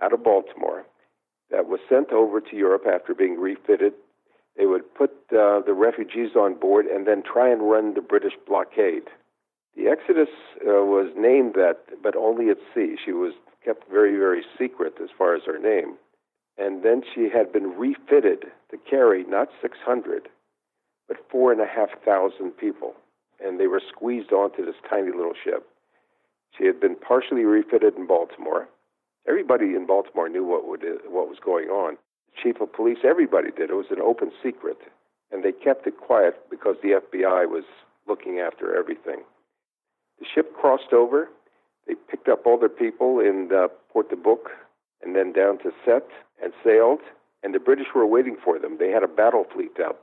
out 0.00 0.12
of 0.12 0.22
Baltimore, 0.22 0.84
that 1.50 1.66
was 1.66 1.80
sent 1.88 2.12
over 2.12 2.40
to 2.40 2.56
Europe 2.56 2.84
after 2.86 3.14
being 3.14 3.38
refitted. 3.38 3.94
They 4.58 4.66
would 4.66 4.92
put 4.94 5.10
uh, 5.30 5.60
the 5.60 5.72
refugees 5.72 6.34
on 6.34 6.54
board 6.58 6.86
and 6.86 7.06
then 7.06 7.22
try 7.22 7.48
and 7.48 7.70
run 7.70 7.94
the 7.94 8.02
British 8.02 8.34
blockade. 8.46 9.04
The 9.76 9.86
Exodus 9.86 10.28
uh, 10.66 10.82
was 10.82 11.12
named 11.16 11.54
that, 11.54 11.78
but 12.02 12.16
only 12.16 12.50
at 12.50 12.58
sea. 12.74 12.96
She 13.02 13.12
was 13.12 13.32
kept 13.64 13.88
very, 13.88 14.18
very 14.18 14.42
secret 14.58 14.94
as 15.00 15.10
far 15.16 15.36
as 15.36 15.42
her 15.46 15.58
name. 15.58 15.96
And 16.58 16.82
then 16.82 17.02
she 17.14 17.28
had 17.32 17.52
been 17.52 17.78
refitted 17.78 18.46
to 18.72 18.78
carry 18.90 19.22
not 19.24 19.48
600, 19.62 20.28
but 21.06 21.18
four 21.30 21.52
and 21.52 21.60
a 21.60 21.66
half 21.66 21.90
thousand 22.04 22.50
people, 22.50 22.94
and 23.38 23.60
they 23.60 23.68
were 23.68 23.80
squeezed 23.88 24.32
onto 24.32 24.66
this 24.66 24.74
tiny 24.90 25.12
little 25.12 25.34
ship. 25.44 25.68
She 26.56 26.66
had 26.66 26.80
been 26.80 26.96
partially 26.96 27.44
refitted 27.44 27.94
in 27.96 28.08
Baltimore. 28.08 28.68
Everybody 29.28 29.76
in 29.76 29.86
Baltimore 29.86 30.28
knew 30.28 30.44
what 30.44 30.66
would 30.66 30.82
what 31.06 31.28
was 31.28 31.38
going 31.44 31.68
on. 31.68 31.96
Chief 32.42 32.60
of 32.60 32.72
police, 32.72 32.98
everybody 33.04 33.50
did. 33.50 33.70
It 33.70 33.74
was 33.74 33.90
an 33.90 34.00
open 34.00 34.30
secret, 34.42 34.78
and 35.32 35.42
they 35.42 35.52
kept 35.52 35.86
it 35.86 35.98
quiet 35.98 36.34
because 36.50 36.76
the 36.82 37.00
FBI 37.00 37.48
was 37.48 37.64
looking 38.06 38.38
after 38.38 38.76
everything. 38.76 39.22
The 40.18 40.26
ship 40.32 40.54
crossed 40.54 40.92
over. 40.92 41.28
They 41.86 41.94
picked 42.10 42.28
up 42.28 42.46
all 42.46 42.58
their 42.58 42.68
people 42.68 43.20
in 43.20 43.50
uh, 43.54 43.68
Port 43.92 44.10
de 44.10 44.16
Bouc 44.16 44.50
and 45.02 45.14
then 45.14 45.32
down 45.32 45.58
to 45.58 45.70
Sète 45.86 46.10
and 46.42 46.52
sailed. 46.64 47.00
And 47.42 47.54
the 47.54 47.60
British 47.60 47.86
were 47.94 48.06
waiting 48.06 48.36
for 48.42 48.58
them. 48.58 48.78
They 48.78 48.90
had 48.90 49.04
a 49.04 49.08
battle 49.08 49.44
fleet 49.52 49.78
out 49.80 49.98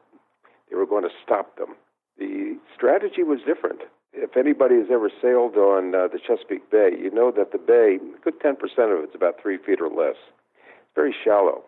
they 0.70 0.76
were 0.76 0.86
going 0.86 1.04
to 1.04 1.16
stop 1.24 1.58
them. 1.58 1.76
The 2.18 2.58
strategy 2.74 3.24
was 3.24 3.40
different. 3.46 3.82
If 4.14 4.38
anybody 4.38 4.76
has 4.76 4.88
ever 4.92 5.12
sailed 5.22 5.56
on 5.56 5.94
uh, 5.94 6.08
the 6.08 6.20
Chesapeake 6.20 6.70
Bay, 6.72 6.92
you 6.98 7.12
know 7.12 7.32
that 7.32 7.52
the 7.52 7.58
bay, 7.58 8.00
a 8.00 8.20
good 8.24 8.40
10% 8.40 8.54
of 8.54 9.04
it's 9.04 9.16
about 9.16 9.36
three 9.42 9.58
feet 9.58 9.82
or 9.82 9.90
less. 9.90 10.16
It's 10.56 10.96
very 10.96 11.14
shallow. 11.24 11.64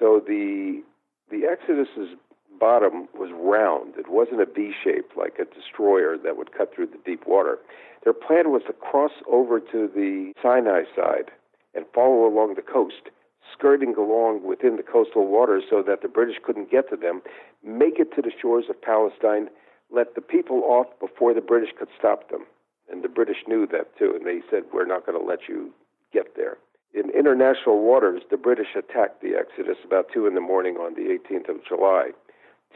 So 0.00 0.20
the 0.26 0.82
the 1.30 1.46
Exodus's 1.46 2.16
bottom 2.58 3.06
was 3.14 3.30
round. 3.32 3.94
It 3.96 4.10
wasn't 4.10 4.40
a 4.40 4.46
V 4.46 4.72
shape 4.82 5.12
like 5.16 5.38
a 5.38 5.44
destroyer 5.44 6.18
that 6.18 6.36
would 6.36 6.52
cut 6.52 6.74
through 6.74 6.86
the 6.86 6.98
deep 7.04 7.26
water. 7.26 7.58
Their 8.02 8.12
plan 8.12 8.50
was 8.50 8.62
to 8.66 8.72
cross 8.72 9.12
over 9.30 9.60
to 9.60 9.88
the 9.94 10.32
Sinai 10.42 10.82
side 10.96 11.30
and 11.74 11.84
follow 11.94 12.26
along 12.26 12.54
the 12.56 12.62
coast 12.62 13.10
skirting 13.52 13.94
along 13.96 14.42
within 14.44 14.76
the 14.76 14.82
coastal 14.82 15.26
waters 15.26 15.64
so 15.68 15.82
that 15.86 16.02
the 16.02 16.08
British 16.08 16.36
couldn't 16.42 16.70
get 16.70 16.88
to 16.90 16.96
them, 16.96 17.22
make 17.64 17.98
it 17.98 18.14
to 18.14 18.22
the 18.22 18.32
shores 18.40 18.64
of 18.68 18.80
Palestine, 18.80 19.48
let 19.90 20.14
the 20.14 20.20
people 20.20 20.62
off 20.64 20.86
before 21.00 21.34
the 21.34 21.40
British 21.40 21.70
could 21.78 21.88
stop 21.98 22.30
them. 22.30 22.46
And 22.90 23.02
the 23.02 23.08
British 23.08 23.44
knew 23.46 23.66
that 23.68 23.96
too, 23.98 24.12
and 24.16 24.26
they 24.26 24.40
said, 24.50 24.64
We're 24.72 24.86
not 24.86 25.06
going 25.06 25.18
to 25.18 25.24
let 25.24 25.40
you 25.48 25.72
get 26.12 26.36
there. 26.36 26.58
In 26.92 27.10
international 27.10 27.82
waters, 27.82 28.22
the 28.30 28.36
British 28.36 28.74
attacked 28.76 29.22
the 29.22 29.36
Exodus 29.36 29.78
about 29.84 30.06
2 30.12 30.26
in 30.26 30.34
the 30.34 30.40
morning 30.40 30.76
on 30.76 30.94
the 30.94 31.16
18th 31.16 31.48
of 31.48 31.64
July. 31.64 32.10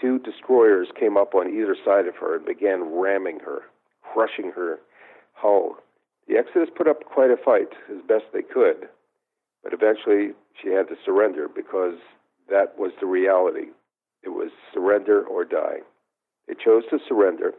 Two 0.00 0.18
destroyers 0.18 0.88
came 0.98 1.16
up 1.16 1.35
on 1.35 1.48
either 1.48 1.77
side 1.85 2.07
of 2.07 2.16
her 2.16 2.37
and 2.37 2.46
began 2.46 2.94
ramming 2.94 3.40
her, 3.40 3.62
crushing 4.03 4.53
her 4.53 4.79
hull. 5.33 5.77
The 6.29 6.37
Exodus 6.37 6.70
put 6.74 6.88
up 6.88 7.05
quite 7.05 7.31
a 7.31 7.37
fight 7.37 7.70
as 7.90 8.03
best 8.07 8.24
they 8.33 8.42
could, 8.42 8.88
but 9.62 9.72
eventually 9.72 10.33
she 10.61 10.68
had 10.68 10.88
to 10.88 10.96
surrender 11.05 11.48
because 11.48 11.98
that 12.48 12.79
was 12.79 12.92
the 13.00 13.07
reality. 13.07 13.68
It 14.22 14.31
was 14.31 14.50
surrender 14.72 15.24
or 15.24 15.44
die. 15.44 15.81
They 16.46 16.55
chose 16.55 16.85
to 16.90 16.98
surrender, 17.09 17.53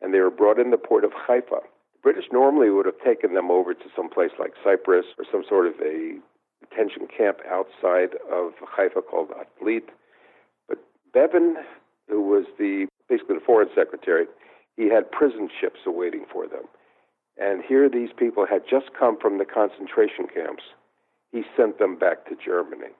and 0.00 0.14
they 0.14 0.20
were 0.20 0.30
brought 0.30 0.58
in 0.58 0.70
the 0.70 0.78
port 0.78 1.04
of 1.04 1.12
Haifa. 1.12 1.60
British 2.02 2.26
normally 2.32 2.70
would 2.70 2.86
have 2.86 3.00
taken 3.04 3.34
them 3.34 3.50
over 3.50 3.74
to 3.74 3.84
some 3.94 4.08
place 4.08 4.30
like 4.38 4.52
Cyprus 4.62 5.06
or 5.18 5.24
some 5.30 5.42
sort 5.48 5.66
of 5.66 5.74
a 5.80 6.18
detention 6.60 7.06
camp 7.06 7.38
outside 7.50 8.14
of 8.30 8.52
Haifa 8.62 9.02
called 9.02 9.30
Atlit. 9.30 9.88
But 10.68 10.78
Bevin, 11.14 11.56
who 12.08 12.22
was 12.22 12.44
the 12.58 12.86
basically 13.08 13.36
the 13.36 13.44
foreign 13.44 13.68
secretary, 13.74 14.26
he 14.76 14.88
had 14.88 15.10
prison 15.10 15.48
ships 15.60 15.80
awaiting 15.86 16.24
for 16.32 16.46
them. 16.46 16.64
And 17.36 17.62
here 17.66 17.88
these 17.88 18.10
people 18.16 18.46
had 18.46 18.62
just 18.68 18.86
come 18.98 19.18
from 19.18 19.38
the 19.38 19.44
concentration 19.44 20.26
camps 20.32 20.62
he 21.32 21.42
sent 21.56 21.78
them 21.78 21.96
back 21.96 22.26
to 22.28 22.36
Germany, 22.36 22.92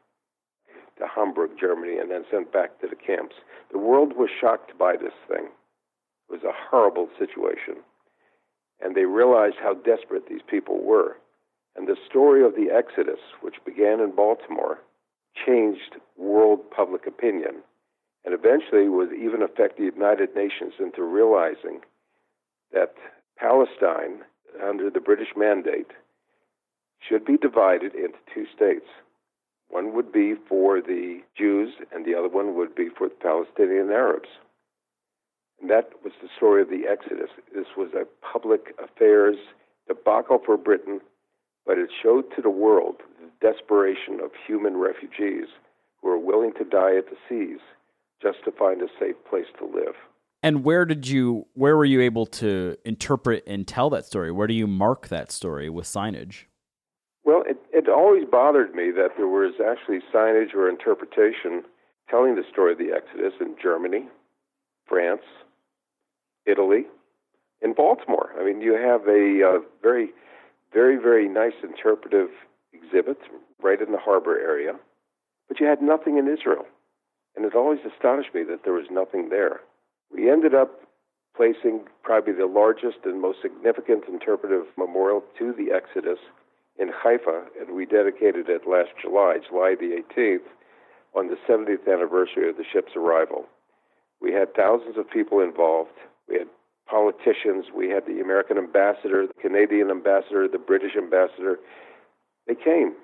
to 0.98 1.06
Hamburg, 1.06 1.52
Germany, 1.58 1.98
and 1.98 2.10
then 2.10 2.24
sent 2.30 2.52
back 2.52 2.80
to 2.80 2.88
the 2.88 2.96
camps. 2.96 3.36
The 3.72 3.78
world 3.78 4.12
was 4.16 4.28
shocked 4.40 4.76
by 4.78 4.96
this 4.96 5.14
thing. 5.28 5.46
It 5.46 6.30
was 6.30 6.44
a 6.44 6.52
horrible 6.52 7.08
situation. 7.18 7.82
And 8.80 8.94
they 8.94 9.04
realized 9.04 9.56
how 9.60 9.74
desperate 9.74 10.28
these 10.28 10.42
people 10.48 10.82
were. 10.82 11.16
And 11.76 11.86
the 11.86 11.96
story 12.08 12.44
of 12.44 12.54
the 12.54 12.70
Exodus, 12.74 13.20
which 13.40 13.64
began 13.64 14.00
in 14.00 14.14
Baltimore, 14.14 14.78
changed 15.46 15.96
world 16.16 16.60
public 16.70 17.06
opinion 17.06 17.62
and 18.24 18.34
eventually 18.34 18.88
would 18.88 19.12
even 19.12 19.42
affect 19.42 19.78
the 19.78 19.84
United 19.84 20.34
Nations 20.34 20.74
into 20.78 21.02
realizing 21.02 21.80
that 22.72 22.94
Palestine, 23.38 24.24
under 24.62 24.90
the 24.90 25.00
British 25.00 25.28
mandate, 25.36 25.92
should 27.00 27.24
be 27.24 27.36
divided 27.36 27.94
into 27.94 28.18
two 28.34 28.44
states. 28.54 28.86
One 29.68 29.94
would 29.94 30.12
be 30.12 30.34
for 30.48 30.80
the 30.80 31.20
Jews, 31.36 31.74
and 31.92 32.04
the 32.04 32.14
other 32.14 32.28
one 32.28 32.54
would 32.56 32.74
be 32.74 32.88
for 32.88 33.08
the 33.08 33.14
Palestinian 33.14 33.90
Arabs. 33.90 34.28
And 35.60 35.70
that 35.70 35.90
was 36.04 36.12
the 36.22 36.28
story 36.36 36.62
of 36.62 36.68
the 36.68 36.86
Exodus. 36.88 37.30
This 37.54 37.66
was 37.76 37.90
a 37.94 38.06
public 38.24 38.74
affairs 38.82 39.36
debacle 39.88 40.40
for 40.44 40.56
Britain, 40.56 41.00
but 41.66 41.78
it 41.78 41.90
showed 42.02 42.24
to 42.36 42.42
the 42.42 42.50
world 42.50 42.96
the 43.20 43.30
desperation 43.52 44.20
of 44.22 44.30
human 44.46 44.76
refugees 44.76 45.48
who 46.00 46.08
are 46.08 46.18
willing 46.18 46.52
to 46.58 46.64
die 46.64 46.96
at 46.96 47.06
the 47.06 47.16
seas 47.28 47.60
just 48.22 48.38
to 48.44 48.52
find 48.52 48.82
a 48.82 48.88
safe 48.98 49.16
place 49.28 49.46
to 49.58 49.64
live. 49.64 49.94
And 50.42 50.62
where 50.62 50.84
did 50.84 51.08
you 51.08 51.46
where 51.54 51.76
were 51.76 51.84
you 51.84 52.00
able 52.00 52.26
to 52.26 52.76
interpret 52.84 53.42
and 53.46 53.66
tell 53.66 53.90
that 53.90 54.06
story? 54.06 54.30
Where 54.30 54.46
do 54.46 54.54
you 54.54 54.68
mark 54.68 55.08
that 55.08 55.32
story 55.32 55.68
with 55.68 55.86
signage? 55.86 56.44
Well, 57.24 57.42
it, 57.46 57.58
it 57.72 57.88
always 57.88 58.24
bothered 58.24 58.74
me 58.74 58.90
that 58.92 59.10
there 59.16 59.26
was 59.26 59.54
actually 59.60 59.98
signage 60.14 60.54
or 60.54 60.68
interpretation 60.68 61.64
telling 62.08 62.36
the 62.36 62.44
story 62.50 62.72
of 62.72 62.78
the 62.78 62.92
Exodus 62.94 63.34
in 63.40 63.56
Germany, 63.60 64.08
France, 64.86 65.22
Italy, 66.48 66.84
in 67.60 67.74
Baltimore. 67.74 68.30
I 68.38 68.44
mean, 68.44 68.60
you 68.60 68.74
have 68.74 69.06
a 69.06 69.42
uh, 69.44 69.60
very, 69.82 70.10
very, 70.72 70.96
very 70.96 71.28
nice 71.28 71.54
interpretive 71.62 72.28
exhibit 72.72 73.18
right 73.62 73.80
in 73.80 73.92
the 73.92 73.98
harbor 73.98 74.38
area, 74.38 74.72
but 75.48 75.60
you 75.60 75.66
had 75.66 75.82
nothing 75.82 76.18
in 76.18 76.28
Israel. 76.28 76.66
And 77.36 77.44
it 77.44 77.54
always 77.54 77.80
astonished 77.86 78.34
me 78.34 78.42
that 78.44 78.64
there 78.64 78.72
was 78.72 78.86
nothing 78.90 79.28
there. 79.28 79.60
We 80.12 80.30
ended 80.30 80.54
up 80.54 80.80
placing 81.36 81.82
probably 82.02 82.32
the 82.32 82.46
largest 82.46 82.98
and 83.04 83.20
most 83.20 83.38
significant 83.42 84.04
interpretive 84.08 84.66
memorial 84.76 85.22
to 85.38 85.52
the 85.52 85.72
Exodus 85.72 86.18
in 86.78 86.90
Haifa, 86.90 87.44
and 87.60 87.76
we 87.76 87.86
dedicated 87.86 88.48
it 88.48 88.62
last 88.66 88.90
July, 89.00 89.38
July 89.48 89.74
the 89.78 90.02
18th, 90.02 90.46
on 91.14 91.28
the 91.28 91.36
70th 91.48 91.92
anniversary 91.92 92.48
of 92.48 92.56
the 92.56 92.64
ship's 92.70 92.92
arrival. 92.96 93.46
We 94.20 94.32
had 94.32 94.54
thousands 94.54 94.96
of 94.96 95.10
people 95.10 95.40
involved. 95.40 95.94
We 96.28 96.38
had 96.38 96.48
politicians, 96.88 97.66
we 97.74 97.88
had 97.88 98.06
the 98.06 98.20
American 98.20 98.58
ambassador, 98.58 99.26
the 99.26 99.40
Canadian 99.40 99.90
ambassador, 99.90 100.48
the 100.48 100.58
British 100.58 100.96
ambassador. 100.96 101.58
They 102.46 102.54
came. 102.54 102.94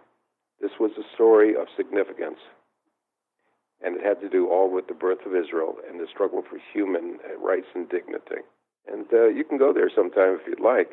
This 0.61 0.73
was 0.81 0.93
a 0.99 1.15
story 1.15 1.55
of 1.55 1.67
significance. 1.77 2.39
And 3.83 3.97
it 3.97 4.05
had 4.05 4.21
to 4.21 4.29
do 4.29 4.49
all 4.49 4.71
with 4.71 4.87
the 4.87 4.95
birth 4.95 5.27
of 5.27 5.35
Israel 5.35 5.77
and 5.89 6.01
the 6.01 6.07
struggle 6.11 6.43
for 6.43 6.59
human 6.73 7.19
rights 7.39 7.67
and 7.75 7.89
dignity. 7.89 8.41
And 8.91 9.07
uh, 9.13 9.29
you 9.29 9.45
can 9.45 9.59
go 9.59 9.73
there 9.73 9.91
sometime 9.95 10.39
if 10.41 10.47
you'd 10.47 10.61
like. 10.61 10.91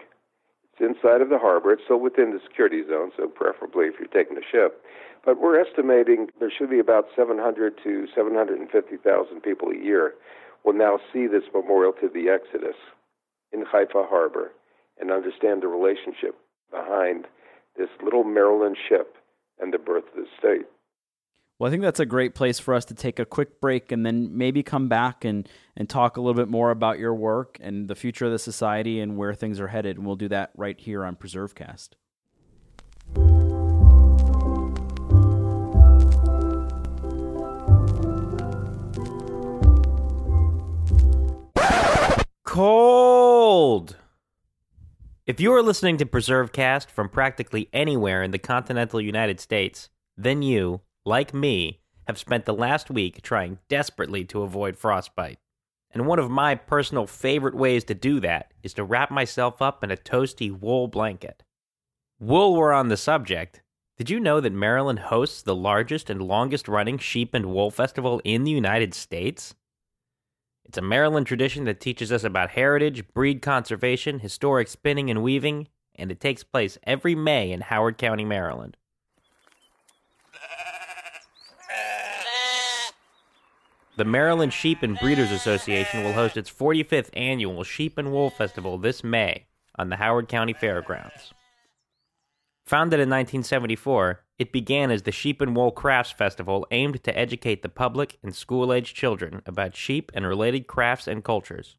It's 0.73 0.81
inside 0.81 1.21
of 1.21 1.29
the 1.29 1.37
harbor. 1.37 1.73
It's 1.73 1.83
still 1.83 1.99
within 1.99 2.31
the 2.31 2.39
security 2.43 2.83
zone, 2.87 3.11
so 3.15 3.27
preferably 3.27 3.85
if 3.85 3.95
you're 3.99 4.07
taking 4.07 4.37
a 4.37 4.45
ship. 4.49 4.83
But 5.25 5.39
we're 5.39 5.59
estimating 5.59 6.27
there 6.39 6.51
should 6.51 6.69
be 6.69 6.79
about 6.79 7.07
700 7.15 7.77
to 7.83 8.07
750,000 8.15 9.41
people 9.41 9.69
a 9.69 9.77
year 9.77 10.13
will 10.65 10.73
now 10.73 10.99
see 11.11 11.27
this 11.27 11.43
memorial 11.53 11.93
to 11.93 12.09
the 12.09 12.29
Exodus 12.29 12.75
in 13.51 13.65
Haifa 13.65 14.05
Harbor 14.09 14.51
and 14.99 15.11
understand 15.11 15.61
the 15.61 15.67
relationship 15.67 16.35
behind 16.69 17.25
this 17.77 17.89
little 18.03 18.23
Maryland 18.23 18.77
ship 18.89 19.15
and 19.59 19.73
the 19.73 19.77
birth 19.77 20.05
of 20.15 20.15
the 20.15 20.25
state. 20.37 20.65
Well, 21.59 21.67
I 21.67 21.71
think 21.71 21.83
that's 21.83 21.99
a 21.99 22.07
great 22.07 22.33
place 22.33 22.57
for 22.57 22.73
us 22.73 22.85
to 22.85 22.95
take 22.95 23.19
a 23.19 23.25
quick 23.25 23.61
break 23.61 23.91
and 23.91 24.03
then 24.03 24.35
maybe 24.35 24.63
come 24.63 24.89
back 24.89 25.23
and, 25.23 25.47
and 25.77 25.87
talk 25.87 26.17
a 26.17 26.21
little 26.21 26.33
bit 26.33 26.49
more 26.49 26.71
about 26.71 26.97
your 26.97 27.13
work 27.13 27.57
and 27.61 27.87
the 27.87 27.93
future 27.93 28.25
of 28.25 28.31
the 28.31 28.39
society 28.39 28.99
and 28.99 29.15
where 29.15 29.35
things 29.35 29.59
are 29.59 29.67
headed. 29.67 29.97
And 29.97 30.05
we'll 30.05 30.15
do 30.15 30.29
that 30.29 30.51
right 30.57 30.79
here 30.79 31.05
on 31.05 31.15
PreserveCast. 31.15 31.89
Cold! 42.51 43.95
If 45.25 45.39
you 45.39 45.53
are 45.53 45.63
listening 45.63 45.95
to 45.99 46.05
PreserveCast 46.05 46.89
from 46.89 47.07
practically 47.07 47.69
anywhere 47.71 48.23
in 48.23 48.31
the 48.31 48.39
continental 48.39 48.99
United 48.99 49.39
States, 49.39 49.87
then 50.17 50.41
you, 50.41 50.81
like 51.05 51.33
me, 51.33 51.79
have 52.07 52.17
spent 52.17 52.43
the 52.43 52.53
last 52.53 52.89
week 52.89 53.21
trying 53.21 53.59
desperately 53.69 54.25
to 54.25 54.41
avoid 54.41 54.75
frostbite. 54.75 55.39
And 55.91 56.05
one 56.05 56.19
of 56.19 56.29
my 56.29 56.55
personal 56.55 57.07
favorite 57.07 57.55
ways 57.55 57.85
to 57.85 57.93
do 57.93 58.19
that 58.19 58.51
is 58.63 58.73
to 58.73 58.83
wrap 58.83 59.11
myself 59.11 59.61
up 59.61 59.81
in 59.81 59.89
a 59.89 59.95
toasty 59.95 60.51
wool 60.51 60.89
blanket. 60.89 61.43
Wool 62.19 62.57
were 62.57 62.73
on 62.73 62.89
the 62.89 62.97
subject. 62.97 63.61
Did 63.95 64.09
you 64.09 64.19
know 64.19 64.41
that 64.41 64.51
Maryland 64.51 64.99
hosts 64.99 65.41
the 65.41 65.55
largest 65.55 66.09
and 66.09 66.21
longest 66.21 66.67
running 66.67 66.97
sheep 66.97 67.33
and 67.33 67.45
wool 67.45 67.71
festival 67.71 68.19
in 68.25 68.43
the 68.43 68.51
United 68.51 68.93
States? 68.93 69.55
It's 70.71 70.77
a 70.77 70.81
Maryland 70.81 71.27
tradition 71.27 71.65
that 71.65 71.81
teaches 71.81 72.13
us 72.13 72.23
about 72.23 72.51
heritage, 72.51 73.05
breed 73.13 73.41
conservation, 73.41 74.19
historic 74.19 74.69
spinning 74.69 75.09
and 75.09 75.21
weaving, 75.21 75.67
and 75.95 76.09
it 76.09 76.21
takes 76.21 76.45
place 76.45 76.77
every 76.83 77.13
May 77.13 77.51
in 77.51 77.59
Howard 77.59 77.97
County, 77.97 78.23
Maryland. 78.23 78.77
The 83.97 84.05
Maryland 84.05 84.53
Sheep 84.53 84.81
and 84.81 84.97
Breeders 84.97 85.33
Association 85.33 86.05
will 86.05 86.13
host 86.13 86.37
its 86.37 86.49
45th 86.49 87.09
annual 87.11 87.65
Sheep 87.65 87.97
and 87.97 88.13
Wool 88.13 88.29
Festival 88.29 88.77
this 88.77 89.03
May 89.03 89.47
on 89.77 89.89
the 89.89 89.97
Howard 89.97 90.29
County 90.29 90.53
Fairgrounds. 90.53 91.33
Founded 92.63 93.01
in 93.01 93.09
1974, 93.09 94.23
it 94.41 94.51
began 94.51 94.89
as 94.89 95.03
the 95.03 95.11
Sheep 95.11 95.39
and 95.39 95.55
Wool 95.55 95.69
Crafts 95.69 96.11
Festival 96.11 96.65
aimed 96.71 97.03
to 97.03 97.15
educate 97.15 97.61
the 97.61 97.69
public 97.69 98.17
and 98.23 98.35
school 98.35 98.73
aged 98.73 98.95
children 98.95 99.43
about 99.45 99.75
sheep 99.75 100.11
and 100.15 100.25
related 100.25 100.65
crafts 100.65 101.07
and 101.07 101.23
cultures. 101.23 101.77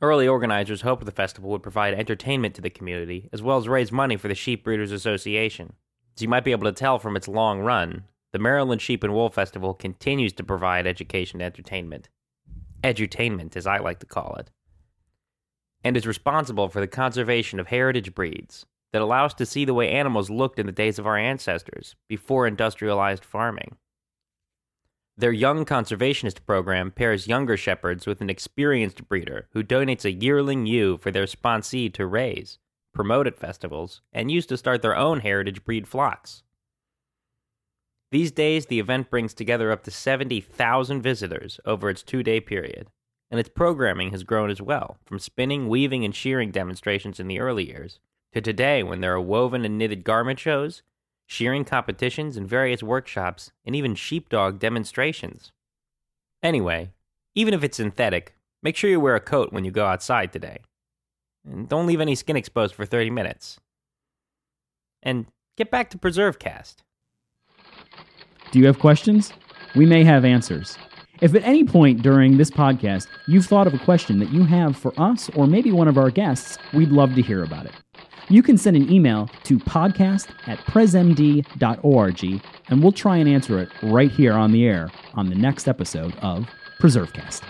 Early 0.00 0.26
organizers 0.26 0.80
hoped 0.80 1.04
the 1.04 1.12
festival 1.12 1.50
would 1.50 1.62
provide 1.62 1.92
entertainment 1.92 2.54
to 2.54 2.62
the 2.62 2.70
community, 2.70 3.28
as 3.30 3.42
well 3.42 3.58
as 3.58 3.68
raise 3.68 3.92
money 3.92 4.16
for 4.16 4.28
the 4.28 4.34
Sheep 4.34 4.64
Breeders 4.64 4.90
Association. 4.90 5.74
As 6.16 6.22
you 6.22 6.28
might 6.28 6.44
be 6.44 6.52
able 6.52 6.64
to 6.64 6.72
tell 6.72 6.98
from 6.98 7.14
its 7.14 7.28
long 7.28 7.60
run, 7.60 8.04
the 8.32 8.38
Maryland 8.38 8.80
Sheep 8.80 9.04
and 9.04 9.12
Wool 9.12 9.28
Festival 9.28 9.74
continues 9.74 10.32
to 10.32 10.42
provide 10.42 10.86
education 10.86 11.42
and 11.42 11.44
entertainment. 11.44 12.08
Edutainment, 12.82 13.54
as 13.54 13.66
I 13.66 13.76
like 13.76 13.98
to 13.98 14.06
call 14.06 14.36
it. 14.36 14.50
And 15.84 15.94
is 15.94 16.06
responsible 16.06 16.70
for 16.70 16.80
the 16.80 16.86
conservation 16.86 17.60
of 17.60 17.66
heritage 17.66 18.14
breeds, 18.14 18.64
that 18.92 19.02
allow 19.02 19.24
us 19.24 19.34
to 19.34 19.46
see 19.46 19.64
the 19.64 19.74
way 19.74 19.90
animals 19.90 20.30
looked 20.30 20.58
in 20.58 20.66
the 20.66 20.72
days 20.72 20.98
of 20.98 21.06
our 21.06 21.16
ancestors, 21.16 21.96
before 22.08 22.46
industrialized 22.46 23.24
farming. 23.24 23.76
Their 25.16 25.32
Young 25.32 25.64
Conservationist 25.64 26.44
program 26.46 26.90
pairs 26.90 27.26
younger 27.26 27.56
shepherds 27.56 28.06
with 28.06 28.20
an 28.20 28.30
experienced 28.30 29.08
breeder 29.08 29.48
who 29.52 29.62
donates 29.62 30.04
a 30.04 30.12
yearling 30.12 30.66
ewe 30.66 30.96
for 30.98 31.10
their 31.10 31.26
sponsee 31.26 31.92
to 31.94 32.06
raise, 32.06 32.58
promote 32.94 33.26
at 33.26 33.38
festivals, 33.38 34.00
and 34.12 34.30
use 34.30 34.46
to 34.46 34.56
start 34.56 34.82
their 34.82 34.96
own 34.96 35.20
heritage 35.20 35.64
breed 35.64 35.86
flocks. 35.86 36.42
These 38.10 38.32
days, 38.32 38.66
the 38.66 38.78
event 38.78 39.10
brings 39.10 39.32
together 39.32 39.70
up 39.70 39.84
to 39.84 39.90
70,000 39.90 41.00
visitors 41.00 41.60
over 41.64 41.88
its 41.88 42.02
two 42.02 42.22
day 42.22 42.40
period, 42.40 42.88
and 43.30 43.40
its 43.40 43.48
programming 43.48 44.10
has 44.10 44.24
grown 44.24 44.50
as 44.50 44.60
well, 44.60 44.98
from 45.04 45.18
spinning, 45.18 45.68
weaving, 45.68 46.04
and 46.04 46.14
shearing 46.14 46.50
demonstrations 46.50 47.18
in 47.18 47.28
the 47.28 47.40
early 47.40 47.66
years 47.66 48.00
to 48.32 48.40
today 48.40 48.82
when 48.82 49.00
there 49.00 49.14
are 49.14 49.20
woven 49.20 49.64
and 49.64 49.78
knitted 49.78 50.04
garment 50.04 50.38
shows, 50.38 50.82
shearing 51.26 51.64
competitions, 51.64 52.36
and 52.36 52.48
various 52.48 52.82
workshops, 52.82 53.52
and 53.64 53.76
even 53.76 53.94
sheepdog 53.94 54.58
demonstrations. 54.58 55.52
Anyway, 56.42 56.90
even 57.34 57.54
if 57.54 57.62
it's 57.62 57.76
synthetic, 57.76 58.34
make 58.62 58.76
sure 58.76 58.90
you 58.90 59.00
wear 59.00 59.14
a 59.14 59.20
coat 59.20 59.52
when 59.52 59.64
you 59.64 59.70
go 59.70 59.86
outside 59.86 60.32
today. 60.32 60.58
And 61.44 61.68
don't 61.68 61.86
leave 61.86 62.00
any 62.00 62.14
skin 62.14 62.36
exposed 62.36 62.74
for 62.74 62.86
30 62.86 63.10
minutes. 63.10 63.58
And 65.02 65.26
get 65.56 65.70
back 65.70 65.90
to 65.90 65.98
PreserveCast. 65.98 66.76
Do 68.50 68.58
you 68.58 68.66
have 68.66 68.78
questions? 68.78 69.32
We 69.74 69.86
may 69.86 70.04
have 70.04 70.24
answers. 70.24 70.76
If 71.20 71.34
at 71.34 71.44
any 71.44 71.64
point 71.64 72.02
during 72.02 72.36
this 72.36 72.50
podcast 72.50 73.06
you've 73.26 73.46
thought 73.46 73.66
of 73.66 73.74
a 73.74 73.78
question 73.78 74.18
that 74.18 74.30
you 74.30 74.44
have 74.44 74.76
for 74.76 74.92
us 75.00 75.30
or 75.30 75.46
maybe 75.46 75.72
one 75.72 75.88
of 75.88 75.96
our 75.96 76.10
guests, 76.10 76.58
we'd 76.74 76.90
love 76.90 77.14
to 77.14 77.22
hear 77.22 77.42
about 77.42 77.66
it. 77.66 77.72
You 78.28 78.42
can 78.42 78.56
send 78.56 78.76
an 78.76 78.90
email 78.90 79.28
to 79.44 79.58
podcast 79.58 80.28
at 80.46 80.58
presmd.org 80.60 82.42
and 82.68 82.82
we'll 82.82 82.92
try 82.92 83.16
and 83.16 83.28
answer 83.28 83.58
it 83.58 83.68
right 83.82 84.10
here 84.10 84.34
on 84.34 84.52
the 84.52 84.64
air 84.64 84.90
on 85.14 85.28
the 85.28 85.34
next 85.34 85.68
episode 85.68 86.14
of 86.22 86.46
PreserveCast. 86.80 87.42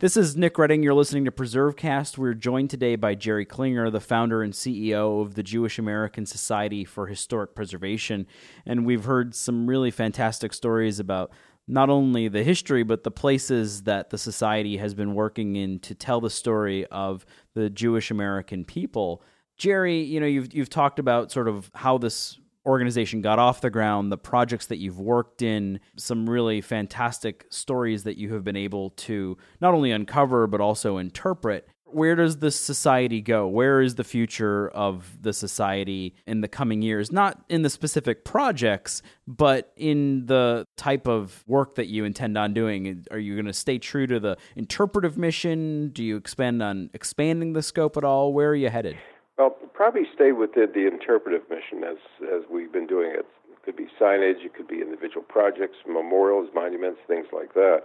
This 0.00 0.18
is 0.18 0.36
Nick 0.36 0.58
Redding. 0.58 0.82
You're 0.82 0.92
listening 0.92 1.24
to 1.24 1.30
PreserveCast. 1.30 2.18
We're 2.18 2.34
joined 2.34 2.68
today 2.68 2.94
by 2.96 3.14
Jerry 3.14 3.46
Klinger, 3.46 3.88
the 3.90 4.00
founder 4.00 4.42
and 4.42 4.52
CEO 4.52 5.22
of 5.22 5.34
the 5.34 5.42
Jewish 5.42 5.78
American 5.78 6.26
Society 6.26 6.84
for 6.84 7.06
Historic 7.06 7.54
Preservation. 7.54 8.26
And 8.66 8.84
we've 8.84 9.04
heard 9.04 9.34
some 9.34 9.66
really 9.66 9.90
fantastic 9.90 10.52
stories 10.52 11.00
about 11.00 11.30
not 11.66 11.88
only 11.90 12.28
the 12.28 12.42
history, 12.42 12.82
but 12.82 13.04
the 13.04 13.10
places 13.10 13.84
that 13.84 14.10
the 14.10 14.18
society 14.18 14.76
has 14.76 14.94
been 14.94 15.14
working 15.14 15.56
in 15.56 15.78
to 15.80 15.94
tell 15.94 16.20
the 16.20 16.30
story 16.30 16.86
of 16.86 17.24
the 17.54 17.70
Jewish 17.70 18.10
American 18.10 18.64
people. 18.64 19.22
Jerry, 19.56 20.02
you 20.02 20.20
know, 20.20 20.26
you've, 20.26 20.52
you've 20.52 20.70
talked 20.70 20.98
about 20.98 21.32
sort 21.32 21.48
of 21.48 21.70
how 21.74 21.96
this 21.96 22.38
organization 22.66 23.20
got 23.20 23.38
off 23.38 23.60
the 23.60 23.70
ground, 23.70 24.10
the 24.10 24.18
projects 24.18 24.66
that 24.66 24.78
you've 24.78 24.98
worked 24.98 25.42
in, 25.42 25.80
some 25.96 26.28
really 26.28 26.60
fantastic 26.60 27.46
stories 27.50 28.04
that 28.04 28.16
you 28.16 28.32
have 28.32 28.44
been 28.44 28.56
able 28.56 28.90
to 28.90 29.36
not 29.60 29.74
only 29.74 29.90
uncover 29.90 30.46
but 30.46 30.60
also 30.60 30.98
interpret. 30.98 31.68
Where 31.86 32.16
does 32.16 32.38
this 32.38 32.58
society 32.58 33.20
go? 33.20 33.46
Where 33.46 33.80
is 33.80 33.94
the 33.94 34.02
future 34.02 34.68
of 34.68 35.22
the 35.22 35.32
society 35.32 36.14
in 36.26 36.40
the 36.40 36.48
coming 36.48 36.82
years? 36.82 37.12
Not 37.12 37.44
in 37.48 37.62
the 37.62 37.70
specific 37.70 38.24
projects, 38.24 39.00
but 39.28 39.72
in 39.76 40.26
the 40.26 40.66
type 40.76 41.06
of 41.06 41.44
work 41.46 41.76
that 41.76 41.86
you 41.86 42.04
intend 42.04 42.36
on 42.36 42.52
doing. 42.52 43.06
Are 43.12 43.18
you 43.18 43.34
going 43.34 43.46
to 43.46 43.52
stay 43.52 43.78
true 43.78 44.08
to 44.08 44.18
the 44.18 44.36
interpretive 44.56 45.16
mission? 45.16 45.90
Do 45.90 46.02
you 46.02 46.16
expand 46.16 46.64
on 46.64 46.90
expanding 46.94 47.52
the 47.52 47.62
scope 47.62 47.96
at 47.96 48.02
all? 48.02 48.32
Where 48.32 48.50
are 48.50 48.56
you 48.56 48.70
headed? 48.70 48.96
Well, 49.38 49.50
probably 49.50 50.02
stay 50.14 50.32
within 50.32 50.72
the 50.74 50.88
interpretive 50.88 51.42
mission 51.48 51.84
as 51.84 51.98
as 52.22 52.42
we've 52.50 52.72
been 52.72 52.86
doing 52.86 53.10
it. 53.10 53.26
It 53.52 53.62
could 53.64 53.76
be 53.76 53.86
signage, 54.00 54.44
it 54.44 54.54
could 54.54 54.68
be 54.68 54.80
individual 54.80 55.22
projects, 55.22 55.76
memorials, 55.86 56.48
monuments, 56.54 57.00
things 57.06 57.26
like 57.32 57.54
that. 57.54 57.84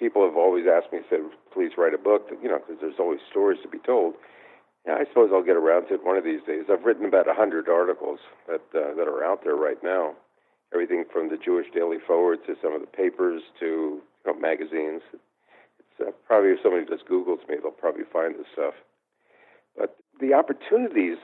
People 0.00 0.24
have 0.24 0.36
always 0.36 0.64
asked 0.66 0.92
me, 0.92 1.00
said, 1.10 1.20
"Please 1.52 1.76
write 1.76 1.92
a 1.92 1.98
book," 1.98 2.30
you 2.42 2.48
know, 2.48 2.58
because 2.58 2.80
there's 2.80 2.98
always 2.98 3.20
stories 3.30 3.60
to 3.62 3.68
be 3.68 3.78
told. 3.78 4.14
I 4.88 5.04
suppose 5.04 5.30
I'll 5.32 5.42
get 5.42 5.56
around 5.56 5.88
to 5.88 5.94
it 5.94 6.04
one 6.04 6.16
of 6.16 6.24
these 6.24 6.42
days. 6.46 6.64
I've 6.70 6.84
written 6.84 7.04
about 7.04 7.28
a 7.28 7.34
hundred 7.34 7.68
articles 7.68 8.18
that 8.48 8.62
uh, 8.74 8.94
that 8.94 9.06
are 9.06 9.22
out 9.22 9.44
there 9.44 9.56
right 9.56 9.80
now. 9.82 10.14
Everything 10.72 11.04
from 11.12 11.28
the 11.28 11.36
Jewish 11.36 11.66
Daily 11.74 11.98
Forward 11.98 12.38
to 12.46 12.56
some 12.62 12.72
of 12.72 12.80
the 12.80 12.86
papers 12.86 13.42
to 13.60 14.00
you 14.00 14.26
know, 14.26 14.34
magazines. 14.34 15.02
It's 15.12 16.00
uh, 16.00 16.12
probably 16.26 16.52
if 16.52 16.60
somebody 16.62 16.86
just 16.86 17.06
Googles 17.06 17.46
me, 17.48 17.56
they'll 17.60 17.72
probably 17.72 18.04
find 18.10 18.36
this 18.36 18.46
stuff. 18.52 18.74
But 19.76 19.96
the 20.18 20.32
opportunities 20.32 21.18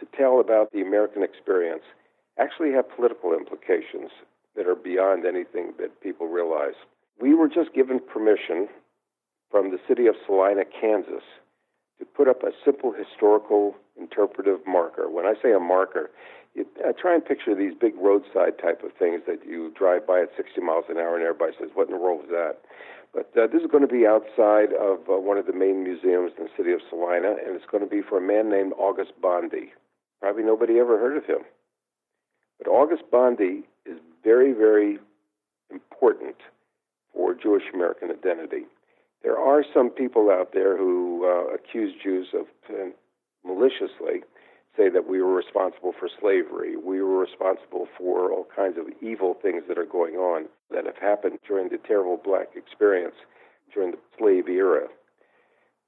to 0.00 0.06
tell 0.16 0.40
about 0.40 0.72
the 0.72 0.80
American 0.80 1.22
experience 1.22 1.82
actually 2.38 2.72
have 2.72 2.88
political 2.88 3.34
implications 3.34 4.10
that 4.56 4.66
are 4.66 4.76
beyond 4.76 5.26
anything 5.26 5.74
that 5.78 6.00
people 6.00 6.28
realize. 6.28 6.78
We 7.20 7.34
were 7.34 7.48
just 7.48 7.74
given 7.74 8.00
permission 8.00 8.68
from 9.50 9.70
the 9.70 9.78
city 9.88 10.06
of 10.06 10.14
Salina, 10.26 10.62
Kansas, 10.64 11.24
to 11.98 12.04
put 12.04 12.28
up 12.28 12.42
a 12.42 12.52
simple 12.64 12.92
historical 12.92 13.74
interpretive 13.98 14.60
marker. 14.66 15.10
When 15.10 15.26
I 15.26 15.34
say 15.42 15.52
a 15.52 15.58
marker, 15.58 16.10
you, 16.54 16.64
I 16.86 16.92
try 16.92 17.14
and 17.14 17.24
picture 17.24 17.54
these 17.54 17.74
big 17.74 17.94
roadside 17.96 18.58
type 18.62 18.82
of 18.84 18.92
things 18.98 19.22
that 19.26 19.46
you 19.46 19.72
drive 19.76 20.06
by 20.06 20.20
at 20.22 20.30
60 20.36 20.60
miles 20.60 20.84
an 20.88 20.98
hour 20.98 21.16
and 21.16 21.24
everybody 21.24 21.52
says, 21.58 21.70
What 21.74 21.88
in 21.88 21.94
the 21.94 22.00
world 22.00 22.24
is 22.24 22.30
that? 22.30 22.58
But 23.12 23.32
uh, 23.36 23.46
this 23.46 23.62
is 23.62 23.70
going 23.70 23.86
to 23.86 23.92
be 23.92 24.06
outside 24.06 24.72
of 24.74 25.08
uh, 25.08 25.18
one 25.18 25.38
of 25.38 25.46
the 25.46 25.52
main 25.52 25.82
museums 25.82 26.32
in 26.38 26.44
the 26.44 26.50
city 26.56 26.72
of 26.72 26.80
Salina, 26.90 27.34
and 27.44 27.56
it's 27.56 27.64
going 27.70 27.82
to 27.82 27.88
be 27.88 28.02
for 28.02 28.18
a 28.18 28.20
man 28.20 28.50
named 28.50 28.74
August 28.78 29.12
Bondi. 29.20 29.72
Probably 30.20 30.42
nobody 30.42 30.78
ever 30.78 30.98
heard 30.98 31.16
of 31.16 31.24
him. 31.24 31.40
But 32.58 32.68
August 32.68 33.04
Bondi 33.10 33.62
is 33.86 33.98
very, 34.22 34.52
very 34.52 34.98
important 35.70 36.36
for 37.14 37.34
Jewish 37.34 37.64
American 37.74 38.10
identity. 38.10 38.66
There 39.22 39.38
are 39.38 39.64
some 39.74 39.90
people 39.90 40.30
out 40.30 40.52
there 40.52 40.76
who 40.76 41.26
uh, 41.26 41.54
accuse 41.54 41.94
Jews 42.02 42.28
of 42.34 42.46
uh, 42.70 42.90
maliciously 43.44 44.22
say 44.76 44.88
that 44.88 45.08
we 45.08 45.20
were 45.20 45.34
responsible 45.34 45.92
for 45.98 46.08
slavery. 46.20 46.76
We 46.76 47.02
were 47.02 47.18
responsible 47.18 47.88
for 47.98 48.32
all 48.32 48.46
kinds 48.54 48.78
of 48.78 48.86
evil 49.02 49.34
things 49.42 49.64
that 49.66 49.76
are 49.76 49.84
going 49.84 50.14
on 50.14 50.46
that 50.70 50.86
have 50.86 50.98
happened 50.98 51.40
during 51.46 51.68
the 51.68 51.78
terrible 51.78 52.16
black 52.16 52.48
experience 52.54 53.16
during 53.74 53.90
the 53.90 53.98
slave 54.16 54.48
era. 54.48 54.86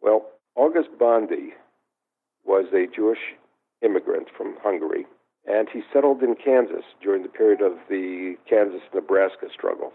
Well, 0.03 0.27
August 0.57 0.91
Bondi 0.99 1.55
was 2.45 2.67
a 2.73 2.87
Jewish 2.95 3.35
immigrant 3.83 4.29
from 4.37 4.57
Hungary, 4.63 5.07
and 5.47 5.69
he 5.73 5.83
settled 5.93 6.23
in 6.23 6.35
Kansas 6.35 6.85
during 7.03 7.23
the 7.23 7.29
period 7.29 7.61
of 7.63 7.79
the 7.89 8.37
Kansas 8.49 8.83
Nebraska 8.93 9.47
struggle, 9.53 9.93